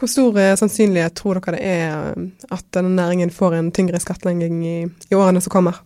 Hvor 0.00 0.08
stor 0.08 0.38
eh, 0.40 0.56
sannsynlighet 0.56 1.18
tror 1.18 1.40
dere 1.40 1.56
det 1.56 1.64
er 1.66 2.12
eh, 2.14 2.28
at 2.54 2.64
denne 2.72 2.94
næringen 2.96 3.30
får 3.34 3.58
en 3.58 3.72
tyngre 3.72 4.00
skattlegging 4.00 4.62
i, 4.66 4.76
i 5.10 5.18
årene 5.18 5.42
som 5.44 5.52
kommer? 5.52 5.82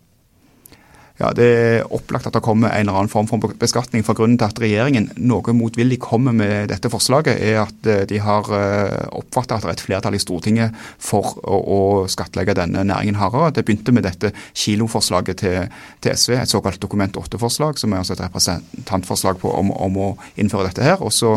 Ja, 1.14 1.28
Det 1.30 1.46
er 1.46 1.92
opplagt 1.94 2.26
at 2.26 2.34
det 2.34 2.42
kommer 2.42 2.72
en 2.74 2.88
eller 2.88 2.96
annen 2.98 3.08
form 3.08 3.28
for 3.30 3.38
beskatning. 3.38 4.02
for 4.02 4.14
Grunnen 4.18 4.36
til 4.38 4.48
at 4.48 4.58
regjeringen 4.58 5.12
noe 5.16 5.52
motvillig 5.54 6.00
kommer 6.02 6.32
med 6.32 6.68
dette 6.68 6.90
forslaget, 6.90 7.38
er 7.38 7.60
at 7.62 7.86
eh, 7.86 8.02
de 8.10 8.18
har 8.18 8.42
oppfatta 8.42 9.14
oppfattet 9.14 9.54
at 9.54 9.62
det 9.62 9.68
er 9.68 9.76
et 9.76 9.84
flertall 9.84 10.14
i 10.14 10.18
Stortinget 10.18 10.74
for 10.98 11.38
å, 11.46 11.60
å 11.76 11.80
skattlegge 12.10 12.56
denne 12.58 12.82
næringen 12.82 13.14
hardere. 13.14 13.52
Det 13.54 13.64
begynte 13.64 13.94
med 13.94 14.02
dette 14.02 14.32
kiloforslaget 14.54 15.38
til, 15.38 15.70
til 16.02 16.18
SV, 16.18 16.34
et 16.34 16.50
såkalt 16.50 16.82
Dokument 16.82 17.16
8-forslag, 17.16 17.78
som 17.78 17.92
er 17.92 18.02
altså 18.02 18.18
et 18.18 18.26
representantforslag 18.26 19.38
på 19.38 19.54
om, 19.54 19.70
om, 19.70 19.96
å 19.96 20.10
innføre 20.34 20.72
dette 20.72 20.82
her. 20.82 20.98
Og 20.98 21.14
så 21.14 21.36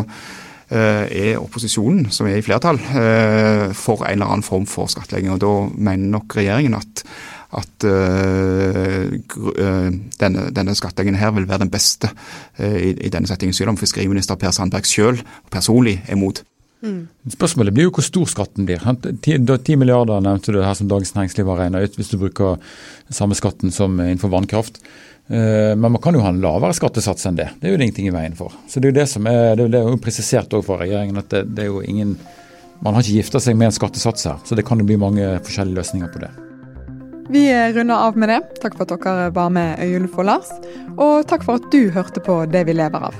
eh, 0.74 1.06
er 1.06 1.38
opposisjonen, 1.38 2.10
som 2.10 2.26
er 2.26 2.42
i 2.42 2.42
flertall, 2.42 2.82
for 3.78 4.02
en 4.02 4.18
eller 4.18 4.26
annen 4.26 4.46
form 4.46 4.66
for 4.66 4.90
skattlegging. 4.90 5.36
og 5.36 5.42
Da 5.46 5.56
mener 5.70 6.18
nok 6.18 6.34
regjeringen 6.42 6.74
at 6.82 7.06
at 7.56 7.84
uh, 7.88 9.08
denne, 10.20 10.44
denne 10.52 10.76
skattleggingen 10.76 11.20
her 11.20 11.32
vil 11.36 11.48
være 11.48 11.64
den 11.64 11.72
beste 11.72 12.10
uh, 12.12 12.76
i, 12.76 12.92
i, 12.92 13.10
denne 13.12 13.28
settingen, 13.30 13.56
selv 13.56 13.72
om 13.72 13.80
fiskeriminister 13.80 14.36
Per 14.36 14.52
Sandberg 14.52 14.88
selv 14.88 15.24
personlig 15.52 15.98
er 16.08 16.20
mot. 16.20 16.42
Mm. 16.84 17.08
Spørsmålet 17.32 17.74
blir 17.74 17.88
jo 17.88 17.94
hvor 17.96 18.06
stor 18.06 18.28
skatten 18.30 18.68
blir. 18.68 18.84
10, 18.84 19.40
10 19.48 19.80
milliarder 19.80 20.20
nevnte 20.22 20.52
du 20.54 20.60
her 20.60 20.76
som 20.76 20.90
Dagens 20.90 21.14
Næringsliv 21.16 21.48
har 21.48 21.62
regna 21.64 21.82
ut, 21.82 21.96
hvis 21.96 22.12
du 22.12 22.18
bruker 22.20 22.60
samme 23.08 23.38
skatten 23.38 23.72
som 23.74 23.96
innenfor 23.96 24.30
vannkraft. 24.30 24.78
Men 25.28 25.82
man 25.92 26.00
kan 26.00 26.16
jo 26.16 26.22
ha 26.24 26.30
en 26.32 26.38
lavere 26.40 26.72
skattesats 26.72 27.26
enn 27.28 27.36
det. 27.36 27.50
Det 27.60 27.68
er 27.68 27.74
jo 27.74 27.80
ingenting 27.82 28.08
i 28.08 28.14
veien 28.14 28.36
for. 28.38 28.54
Så 28.70 28.80
Det 28.80 28.88
er 28.88 28.94
jo 28.94 29.00
det 29.00 29.08
som 29.10 29.28
er, 29.28 29.58
det 29.58 29.66
er 29.76 29.90
jo 29.90 30.00
presisert 30.00 30.54
overfor 30.56 30.80
regjeringen 30.80 31.20
at 31.20 31.28
det, 31.34 31.44
det, 31.50 31.66
er 31.66 31.72
jo 31.74 31.82
ingen 31.84 32.16
Man 32.80 32.94
har 32.94 33.02
ikke 33.02 33.18
gifta 33.18 33.42
seg 33.42 33.58
med 33.58 33.72
en 33.72 33.74
skattesats 33.74 34.30
her, 34.30 34.38
så 34.46 34.54
det 34.54 34.64
kan 34.64 34.78
jo 34.78 34.86
bli 34.86 34.96
mange 35.02 35.32
forskjellige 35.42 35.82
løsninger 35.82 36.14
på 36.14 36.22
det. 36.22 36.30
Vi 37.28 37.72
runder 37.72 37.94
av 37.94 38.16
med 38.16 38.28
det. 38.32 38.40
Takk 38.62 38.76
for 38.78 38.88
at 38.88 39.02
dere 39.04 39.30
var 39.36 39.50
med, 39.52 39.80
Øyulf 39.84 40.16
og 40.16 40.28
Lars. 40.30 40.52
Og 40.96 41.26
takk 41.28 41.44
for 41.44 41.60
at 41.60 41.66
du 41.72 41.90
hørte 41.92 42.22
på 42.24 42.40
Det 42.48 42.64
vi 42.68 42.76
lever 42.76 43.10
av. 43.10 43.16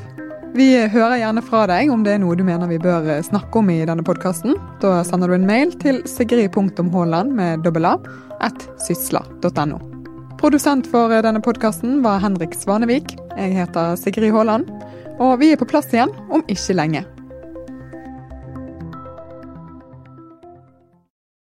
Vi 0.56 0.70
hører 0.88 1.20
gjerne 1.20 1.42
fra 1.44 1.66
deg 1.68 1.90
om 1.92 2.06
det 2.06 2.14
er 2.16 2.22
noe 2.22 2.36
du 2.38 2.40
mener 2.46 2.70
vi 2.70 2.80
bør 2.80 3.10
snakke 3.22 3.60
om 3.60 3.68
i 3.70 3.82
denne 3.84 4.04
podkasten. 4.06 4.56
Da 4.80 5.02
sender 5.04 5.28
du 5.28 5.36
en 5.36 5.46
mail 5.46 5.74
til 5.82 6.00
sigrid.haaland 6.08 7.36
med 7.36 7.66
dobbel 7.66 7.90
a 7.90 7.98
at 8.40 8.64
sysla.no. 8.86 9.78
Produsent 10.40 10.88
for 10.88 11.12
denne 11.12 11.42
podkasten 11.44 12.00
var 12.04 12.22
Henrik 12.24 12.56
Svanevik. 12.56 13.12
Jeg 13.36 13.58
heter 13.60 13.96
Sigrid 14.00 14.32
Haaland. 14.32 14.72
Og 15.18 15.36
vi 15.42 15.52
er 15.52 15.60
på 15.60 15.68
plass 15.68 15.92
igjen 15.92 16.14
om 16.30 16.44
ikke 16.48 16.78
lenge. 16.78 17.04